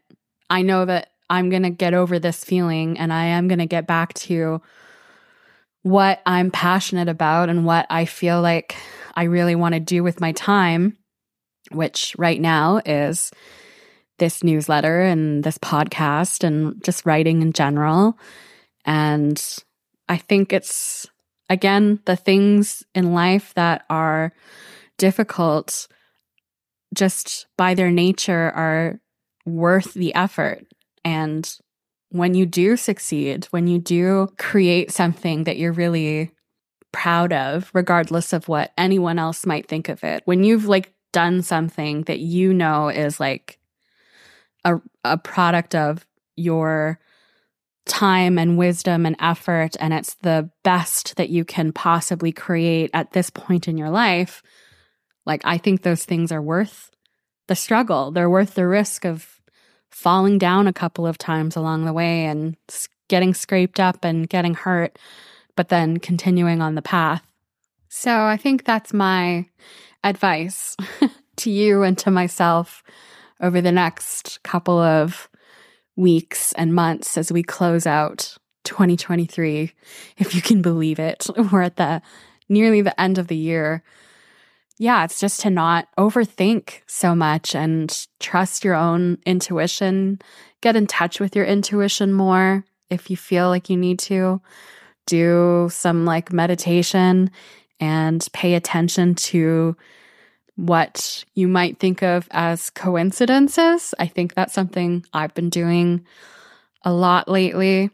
I 0.49 0.63
know 0.63 0.85
that 0.85 1.11
I'm 1.31 1.49
going 1.49 1.63
to 1.63 1.71
get 1.71 1.95
over 1.95 2.19
this 2.19 2.45
feeling 2.45 2.99
and 2.99 3.13
I 3.13 3.27
am 3.27 3.49
going 3.49 3.61
to 3.61 3.67
get 3.67 3.87
back 3.87 4.13
to 4.15 4.61
what 5.83 6.21
I'm 6.27 6.51
passionate 6.51 7.09
about 7.09 7.49
and 7.49 7.65
what 7.65 7.87
I 7.89 8.05
feel 8.05 8.43
like 8.43 8.77
I 9.15 9.25
really 9.25 9.55
want 9.55 9.75
to 9.75 9.81
do 9.81 10.03
with 10.03 10.21
my 10.21 10.33
time, 10.33 10.99
which 11.71 12.15
right 12.19 12.41
now 12.41 12.83
is 12.85 13.31
this 14.19 14.45
newsletter 14.45 15.01
and 15.01 15.43
this 15.43 15.57
podcast 15.57 16.45
and 16.45 16.83
just 16.85 17.07
writing 17.07 17.41
in 17.41 17.53
general. 17.53 18.19
And 18.85 19.43
I 20.09 20.17
think 20.19 20.53
it's, 20.53 21.07
again, 21.49 22.01
the 22.05 22.17
things 22.17 22.83
in 22.95 23.15
life 23.15 23.55
that 23.55 23.85
are 23.89 24.33
difficult 24.99 25.89
just 26.93 27.47
by 27.57 27.75
their 27.75 27.91
nature 27.91 28.51
are 28.55 29.01
worth 29.47 29.95
the 29.95 30.15
effort. 30.15 30.67
And 31.05 31.51
when 32.11 32.35
you 32.35 32.47
do 32.47 32.77
succeed, 32.77 33.47
when 33.47 33.67
you 33.67 33.79
do 33.79 34.29
create 34.39 34.91
something 34.91 35.45
that 35.45 35.57
you're 35.57 35.73
really 35.73 36.33
proud 36.93 37.33
of, 37.33 37.71
regardless 37.73 38.33
of 38.33 38.49
what 38.49 38.73
anyone 38.77 39.19
else 39.19 39.47
might 39.47 39.69
think 39.69 39.89
of 39.89 40.03
it, 40.03 40.23
when 40.25 40.45
you've 40.45 40.67
like 40.67 40.93
done 41.13 41.43
something 41.43 42.03
that 42.03 42.19
you 42.19 42.53
know 42.53 42.89
is 42.89 43.21
like 43.21 43.59
a, 44.65 44.77
a 45.05 45.17
product 45.17 45.75
of 45.75 46.07
your 46.37 46.99
time 47.87 48.39
and 48.39 48.59
wisdom 48.59 49.07
and 49.07 49.17
effort, 49.21 49.77
and 49.81 49.93
it's 49.95 50.15
the 50.17 50.51
best 50.63 51.17
that 51.17 51.31
you 51.31 51.45
can 51.45 51.73
possibly 51.73 52.33
create 52.33 52.91
at 52.93 53.13
this 53.13 53.31
point 53.31 53.69
in 53.69 53.79
your 53.79 53.91
life, 53.91 54.43
like 55.27 55.43
I 55.45 55.59
think 55.59 55.83
those 55.83 56.05
things 56.05 56.33
are 56.33 56.43
worth 56.43 56.91
the 57.49 57.57
struggle. 57.57 58.11
They're 58.11 58.31
worth 58.31 58.55
the 58.55 58.67
risk 58.67 59.05
of 59.05 59.40
falling 59.91 60.39
down 60.39 60.67
a 60.67 60.73
couple 60.73 61.07
of 61.07 61.19
times 61.19 61.57
along 61.57 61.85
the 61.85 61.93
way 61.93 62.25
and 62.25 62.57
getting 63.09 63.35
scraped 63.35 63.81
up 63.81 64.05
and 64.05 64.29
getting 64.29 64.55
hurt, 64.55 64.99
but 65.57 65.69
then 65.69 65.99
continuing 65.99 66.63
on 66.63 66.75
the 66.75 66.83
path. 66.83 67.25
So 67.89 68.25
I 68.25 68.37
think 68.37 68.65
that's 68.65 68.93
my 68.93 69.47
advice 70.05 70.77
to 71.37 71.51
you 71.51 71.83
and 71.83 71.99
to 71.99 72.11
myself 72.11 72.83
over 73.41 73.61
the 73.61 73.73
next 73.73 74.43
couple 74.43 74.79
of 74.79 75.29
weeks 75.97 76.53
and 76.53 76.75
months 76.75 77.19
as 77.19 77.33
we 77.33 77.43
close 77.43 77.87
out 77.87 78.37
2023, 78.65 79.73
if 80.19 80.35
you 80.35 80.41
can 80.41 80.63
believe 80.63 80.99
it. 80.99 81.27
We're 81.53 81.63
at 81.63 81.77
the 81.77 82.01
nearly 82.49 82.81
the 82.81 82.99
end 83.01 83.19
of 83.19 83.29
the 83.29 83.37
year 83.37 83.83
yeah, 84.81 85.05
it's 85.05 85.21
just 85.21 85.43
to 85.43 85.51
not 85.51 85.89
overthink 85.99 86.81
so 86.87 87.15
much 87.15 87.55
and 87.55 88.07
trust 88.19 88.65
your 88.65 88.75
own 88.75 89.19
intuition. 89.27 90.19
Get 90.63 90.75
in 90.75 90.87
touch 90.87 91.21
with 91.21 91.37
your 91.37 91.45
intuition 91.45 92.15
more 92.15 92.65
if 92.89 93.11
you 93.11 93.17
feel 93.19 93.51
like 93.51 93.69
you 93.69 93.77
need 93.77 93.99
to. 93.99 94.41
Do 95.05 95.69
some 95.71 96.07
like 96.07 96.33
meditation 96.33 97.31
and 97.79 98.27
pay 98.33 98.55
attention 98.55 99.17
to 99.17 99.77
what 100.57 101.25
you 101.35 101.47
might 101.47 101.79
think 101.79 102.03
of 102.03 102.27
as 102.31 102.71
coincidences. 102.71 103.95
I 103.99 104.07
think 104.07 104.33
that's 104.33 104.55
something 104.55 105.05
I've 105.13 105.35
been 105.35 105.51
doing 105.51 106.07
a 106.85 106.93
lot 106.93 107.29
lately. 107.29 107.91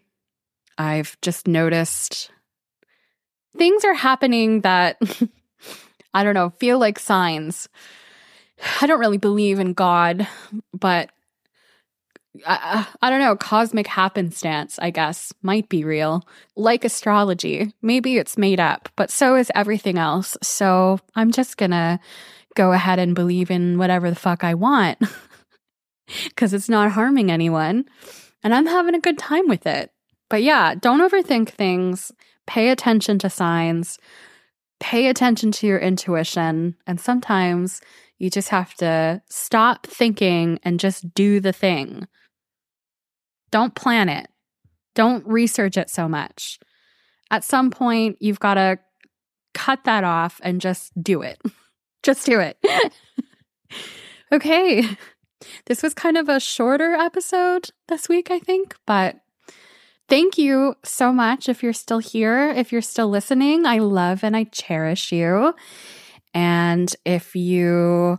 I've 0.79 1.20
just 1.20 1.49
noticed 1.49 2.31
things 3.57 3.85
are 3.85 3.94
happening 3.94 4.61
that 4.61 5.01
I 6.16 6.24
don't 6.24 6.33
know, 6.33 6.48
feel 6.48 6.79
like 6.79 6.98
signs. 6.98 7.68
I 8.81 8.87
don't 8.87 9.00
really 9.00 9.18
believe 9.18 9.59
in 9.59 9.74
God, 9.74 10.26
but 10.72 11.11
I, 12.46 12.87
I, 13.02 13.11
don't 13.11 13.20
know, 13.20 13.37
cosmic 13.37 13.87
happenstance, 13.87 14.79
I 14.81 14.88
guess, 14.88 15.35
might 15.42 15.68
be 15.68 15.85
real. 15.85 16.26
Like 16.57 16.87
astrology, 16.87 17.74
maybe 17.83 18.16
it's 18.16 18.38
made 18.38 18.61
up, 18.61 18.88
but 18.96 19.11
so 19.11 19.37
is 19.37 19.52
everything 19.55 19.98
else. 19.98 20.38
So 20.42 21.00
I'm 21.14 21.33
just 21.33 21.59
gonna 21.59 22.00
go 22.55 22.72
ahead 22.72 22.98
and 22.98 23.14
believe 23.14 23.50
in 23.50 23.76
whatever 23.76 24.09
the 24.09 24.16
fuck 24.16 24.42
I 24.42 24.55
want 24.55 24.98
because 26.29 26.55
it's 26.55 26.70
not 26.70 26.92
harming 26.92 27.31
anyone. 27.31 27.85
And 28.42 28.55
I'm 28.55 28.66
having 28.66 28.94
a 28.94 29.00
good 29.00 29.18
time 29.18 29.48
with 29.48 29.66
it. 29.66 29.92
But 30.31 30.42
yeah, 30.42 30.76
don't 30.76 31.02
overthink 31.07 31.50
things. 31.50 32.11
Pay 32.46 32.70
attention 32.70 33.18
to 33.18 33.29
signs. 33.29 33.98
Pay 34.80 35.08
attention 35.08 35.52
to 35.52 35.66
your 35.66 35.78
intuition. 35.78 36.76
And 36.86 37.00
sometimes 37.00 37.80
you 38.18 38.30
just 38.30 38.48
have 38.50 38.74
to 38.74 39.22
stop 39.28 39.86
thinking 39.86 40.58
and 40.62 40.80
just 40.80 41.14
do 41.14 41.40
the 41.40 41.52
thing. 41.52 42.06
Don't 43.50 43.74
plan 43.74 44.08
it. 44.08 44.28
Don't 44.94 45.26
research 45.26 45.76
it 45.76 45.90
so 45.90 46.08
much. 46.08 46.58
At 47.30 47.44
some 47.44 47.70
point, 47.70 48.16
you've 48.20 48.40
got 48.40 48.54
to 48.54 48.78
cut 49.54 49.84
that 49.84 50.04
off 50.04 50.40
and 50.42 50.60
just 50.60 50.92
do 51.02 51.22
it. 51.22 51.40
just 52.02 52.26
do 52.26 52.40
it. 52.40 52.58
okay. 54.32 54.84
This 55.66 55.82
was 55.82 55.94
kind 55.94 56.16
of 56.16 56.28
a 56.28 56.40
shorter 56.40 56.94
episode 56.94 57.70
this 57.88 58.08
week, 58.08 58.30
I 58.30 58.38
think, 58.38 58.76
but 58.86 59.16
thank 60.08 60.38
you 60.38 60.74
so 60.84 61.12
much 61.12 61.48
if 61.48 61.62
you're 61.62 61.72
still 61.72 61.98
here, 61.98 62.50
if 62.50 62.72
you're 62.72 62.82
still 62.82 63.08
listening. 63.08 63.66
I 63.66 63.78
love 63.78 64.24
and 64.24 64.36
I 64.36 64.44
cherish 64.44 65.12
you. 65.12 65.54
And 66.34 66.94
if 67.04 67.34
you 67.34 68.18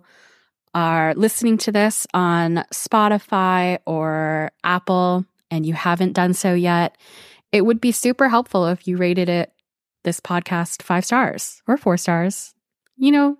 are 0.73 1.13
listening 1.15 1.57
to 1.57 1.71
this 1.71 2.05
on 2.13 2.63
Spotify 2.73 3.79
or 3.85 4.51
Apple 4.63 5.25
and 5.49 5.65
you 5.65 5.73
haven't 5.73 6.13
done 6.13 6.33
so 6.33 6.53
yet, 6.53 6.97
it 7.51 7.61
would 7.61 7.79
be 7.79 7.91
super 7.91 8.29
helpful 8.29 8.67
if 8.67 8.87
you 8.87 8.97
rated 8.97 9.29
it, 9.29 9.53
this 10.03 10.19
podcast, 10.19 10.81
five 10.81 11.05
stars 11.05 11.61
or 11.67 11.77
four 11.77 11.97
stars. 11.97 12.53
You 12.97 13.11
know, 13.11 13.37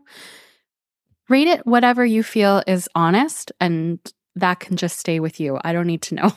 rate 1.29 1.47
it 1.47 1.65
whatever 1.65 2.05
you 2.05 2.23
feel 2.23 2.63
is 2.67 2.88
honest, 2.93 3.51
and 3.60 3.99
that 4.36 4.60
can 4.60 4.77
just 4.77 4.99
stay 4.99 5.19
with 5.19 5.39
you. 5.39 5.60
I 5.63 5.73
don't 5.73 5.88
need 5.88 6.03
to 6.03 6.15
know. 6.15 6.31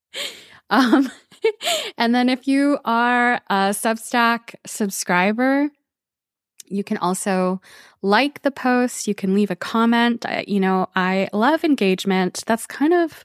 um, 0.70 1.10
and 1.98 2.14
then 2.14 2.28
if 2.28 2.46
you 2.46 2.78
are 2.84 3.34
a 3.48 3.70
Substack 3.70 4.54
subscriber, 4.66 5.70
you 6.66 6.84
can 6.84 6.96
also 6.98 7.60
like 8.02 8.42
the 8.42 8.50
post. 8.50 9.08
You 9.08 9.14
can 9.14 9.34
leave 9.34 9.50
a 9.50 9.56
comment. 9.56 10.24
I, 10.24 10.44
you 10.46 10.60
know, 10.60 10.88
I 10.94 11.28
love 11.32 11.64
engagement. 11.64 12.44
That's 12.46 12.66
kind 12.66 12.94
of 12.94 13.24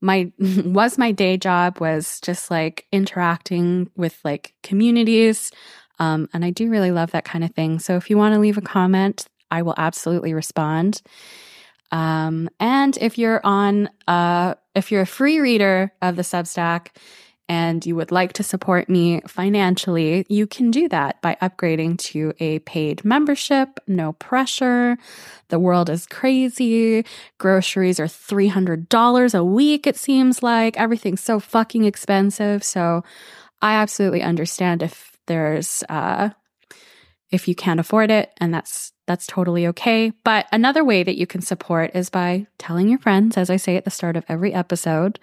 my 0.00 0.32
was 0.38 0.98
my 0.98 1.12
day 1.12 1.36
job 1.36 1.80
was 1.80 2.20
just 2.20 2.50
like 2.50 2.86
interacting 2.92 3.90
with 3.96 4.18
like 4.24 4.54
communities. 4.62 5.50
Um, 5.98 6.28
and 6.32 6.44
I 6.44 6.50
do 6.50 6.70
really 6.70 6.90
love 6.90 7.12
that 7.12 7.24
kind 7.24 7.44
of 7.44 7.52
thing. 7.54 7.78
So 7.78 7.96
if 7.96 8.10
you 8.10 8.16
want 8.16 8.34
to 8.34 8.40
leave 8.40 8.58
a 8.58 8.62
comment, 8.62 9.26
I 9.50 9.62
will 9.62 9.74
absolutely 9.76 10.34
respond. 10.34 11.02
Um, 11.92 12.48
and 12.58 12.96
if 13.00 13.18
you're 13.18 13.40
on, 13.44 13.90
uh, 14.08 14.54
if 14.74 14.90
you're 14.90 15.02
a 15.02 15.06
free 15.06 15.38
reader 15.40 15.92
of 16.00 16.16
the 16.16 16.22
Substack 16.22 16.88
and 17.48 17.84
you 17.84 17.96
would 17.96 18.12
like 18.12 18.32
to 18.34 18.42
support 18.42 18.88
me 18.88 19.20
financially, 19.26 20.24
you 20.28 20.46
can 20.46 20.70
do 20.70 20.88
that 20.88 21.20
by 21.22 21.36
upgrading 21.42 21.98
to 21.98 22.32
a 22.40 22.60
paid 22.60 23.04
membership. 23.04 23.80
No 23.86 24.12
pressure. 24.14 24.96
The 25.48 25.58
world 25.58 25.90
is 25.90 26.06
crazy. 26.06 27.04
Groceries 27.38 28.00
are 28.00 28.06
$300 28.06 29.38
a 29.38 29.44
week, 29.44 29.86
it 29.86 29.96
seems 29.96 30.42
like. 30.42 30.78
Everything's 30.78 31.20
so 31.20 31.40
fucking 31.40 31.84
expensive. 31.84 32.64
So 32.64 33.04
I 33.60 33.74
absolutely 33.74 34.22
understand 34.22 34.82
if 34.82 35.16
there's, 35.26 35.84
uh, 35.88 36.30
if 37.32 37.48
you 37.48 37.54
can't 37.54 37.80
afford 37.80 38.10
it 38.10 38.30
and 38.36 38.52
that's 38.54 38.92
that's 39.06 39.26
totally 39.26 39.66
okay 39.66 40.12
but 40.22 40.46
another 40.52 40.84
way 40.84 41.02
that 41.02 41.16
you 41.16 41.26
can 41.26 41.40
support 41.40 41.90
is 41.94 42.10
by 42.10 42.46
telling 42.58 42.88
your 42.88 42.98
friends 42.98 43.38
as 43.38 43.48
i 43.50 43.56
say 43.56 43.76
at 43.76 43.84
the 43.84 43.90
start 43.90 44.16
of 44.16 44.24
every 44.28 44.52
episode 44.52 45.18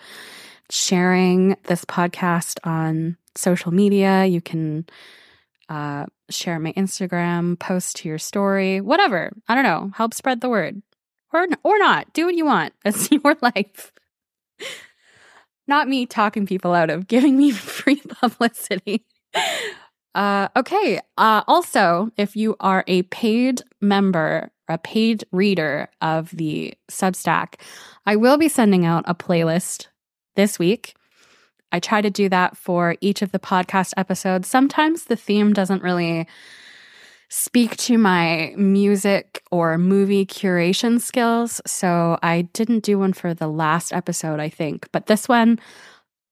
sharing 0.70 1.58
this 1.66 1.86
podcast 1.86 2.58
on 2.64 3.18
social 3.36 3.72
media. 3.72 4.26
You 4.26 4.42
can 4.42 4.86
uh, 5.68 6.06
share 6.30 6.60
my 6.60 6.74
Instagram, 6.74 7.60
post 7.60 7.98
to 7.98 8.10
your 8.10 8.18
story, 8.18 8.82
whatever. 8.82 9.32
I 9.48 9.56
don't 9.56 9.64
know. 9.64 9.92
Help 9.96 10.14
spread 10.14 10.42
the 10.42 10.50
word, 10.50 10.82
or 11.34 11.48
or 11.64 11.78
not. 11.78 12.12
Do 12.14 12.26
what 12.26 12.36
you 12.36 12.46
want. 12.46 12.74
That's 12.84 13.12
your 13.12 13.38
life. 13.42 13.92
Not 15.68 15.88
me 15.88 16.06
talking 16.06 16.48
people 16.48 16.74
out 16.74 16.90
of 16.90 17.08
giving 17.08 17.38
me 17.38 17.52
free 17.52 18.02
publicity. 18.02 19.06
Uh, 20.16 20.48
okay. 20.56 21.00
Uh, 21.18 21.44
also, 21.48 22.10
if 22.18 22.36
you 22.36 22.56
are 22.60 22.84
a 22.88 23.04
paid 23.04 23.62
member, 23.80 24.52
a 24.68 24.80
paid 24.80 25.24
reader 25.32 25.90
of 26.02 26.32
the 26.32 26.74
Substack, 26.90 27.56
I 28.08 28.16
will 28.16 28.38
be 28.38 28.50
sending 28.50 28.86
out 28.86 29.04
a 29.08 29.14
playlist 29.14 29.88
this 30.40 30.58
week. 30.58 30.96
I 31.74 31.82
try 31.82 32.00
to 32.00 32.10
do 32.10 32.30
that 32.30 32.56
for 32.56 32.96
each 33.02 33.22
of 33.22 33.34
the 33.34 33.40
podcast 33.40 33.92
episodes. 33.98 34.48
Sometimes 34.48 35.04
the 35.04 35.18
theme 35.18 35.52
doesn't 35.52 35.84
really 35.84 36.28
speak 37.28 37.76
to 37.76 37.98
my 37.98 38.54
music 38.56 39.44
or 39.52 39.78
movie 39.78 40.26
curation 40.26 41.02
skills. 41.02 41.60
So 41.68 42.18
I 42.24 42.44
didn't 42.54 42.86
do 42.86 42.98
one 42.98 43.12
for 43.12 43.34
the 43.34 43.50
last 43.50 43.92
episode, 43.92 44.40
I 44.40 44.48
think. 44.48 44.88
But 44.94 45.08
this 45.08 45.28
one 45.28 45.60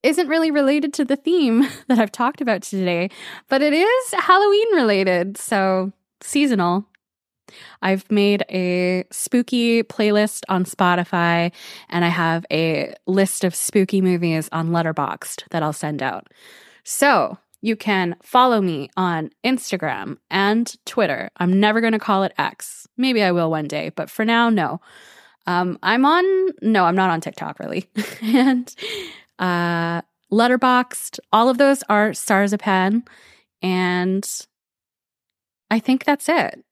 isn't 0.02 0.28
really 0.28 0.50
related 0.50 0.94
to 0.94 1.04
the 1.04 1.16
theme 1.16 1.68
that 1.88 1.98
I've 1.98 2.10
talked 2.10 2.40
about 2.40 2.62
today, 2.62 3.10
but 3.50 3.60
it 3.60 3.74
is 3.74 4.14
Halloween 4.14 4.74
related. 4.74 5.36
So 5.36 5.92
seasonal. 6.22 6.86
I've 7.82 8.10
made 8.10 8.44
a 8.50 9.04
spooky 9.10 9.82
playlist 9.82 10.42
on 10.48 10.64
Spotify 10.64 11.52
and 11.88 12.04
I 12.04 12.08
have 12.08 12.44
a 12.50 12.94
list 13.06 13.44
of 13.44 13.54
spooky 13.54 14.00
movies 14.00 14.48
on 14.52 14.70
Letterboxd 14.70 15.44
that 15.50 15.62
I'll 15.62 15.72
send 15.72 16.02
out. 16.02 16.28
So 16.84 17.38
you 17.60 17.76
can 17.76 18.16
follow 18.22 18.60
me 18.60 18.88
on 18.96 19.30
Instagram 19.44 20.18
and 20.30 20.74
Twitter. 20.84 21.30
I'm 21.38 21.58
never 21.58 21.80
going 21.80 21.92
to 21.92 21.98
call 21.98 22.22
it 22.22 22.32
X. 22.38 22.86
Maybe 22.96 23.22
I 23.22 23.32
will 23.32 23.50
one 23.50 23.66
day, 23.66 23.90
but 23.90 24.10
for 24.10 24.24
now, 24.24 24.48
no. 24.48 24.80
Um, 25.46 25.78
I'm 25.82 26.04
on, 26.04 26.24
no, 26.62 26.84
I'm 26.84 26.94
not 26.94 27.10
on 27.10 27.20
TikTok 27.20 27.58
really. 27.58 27.88
and 28.22 28.74
uh, 29.38 30.02
Letterboxd, 30.30 31.18
all 31.32 31.48
of 31.48 31.58
those 31.58 31.82
are 31.88 32.10
Sarzapan. 32.10 33.06
And 33.62 34.28
I 35.70 35.78
think 35.78 36.04
that's 36.04 36.28
it. 36.28 36.64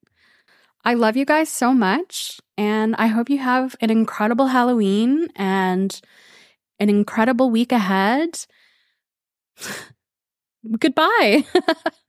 I 0.86 0.94
love 0.94 1.16
you 1.16 1.24
guys 1.24 1.48
so 1.48 1.74
much. 1.74 2.38
And 2.56 2.94
I 2.94 3.08
hope 3.08 3.28
you 3.28 3.38
have 3.38 3.74
an 3.80 3.90
incredible 3.90 4.46
Halloween 4.46 5.28
and 5.34 6.00
an 6.78 6.88
incredible 6.88 7.50
week 7.50 7.72
ahead. 7.72 8.46
Goodbye. 10.78 11.44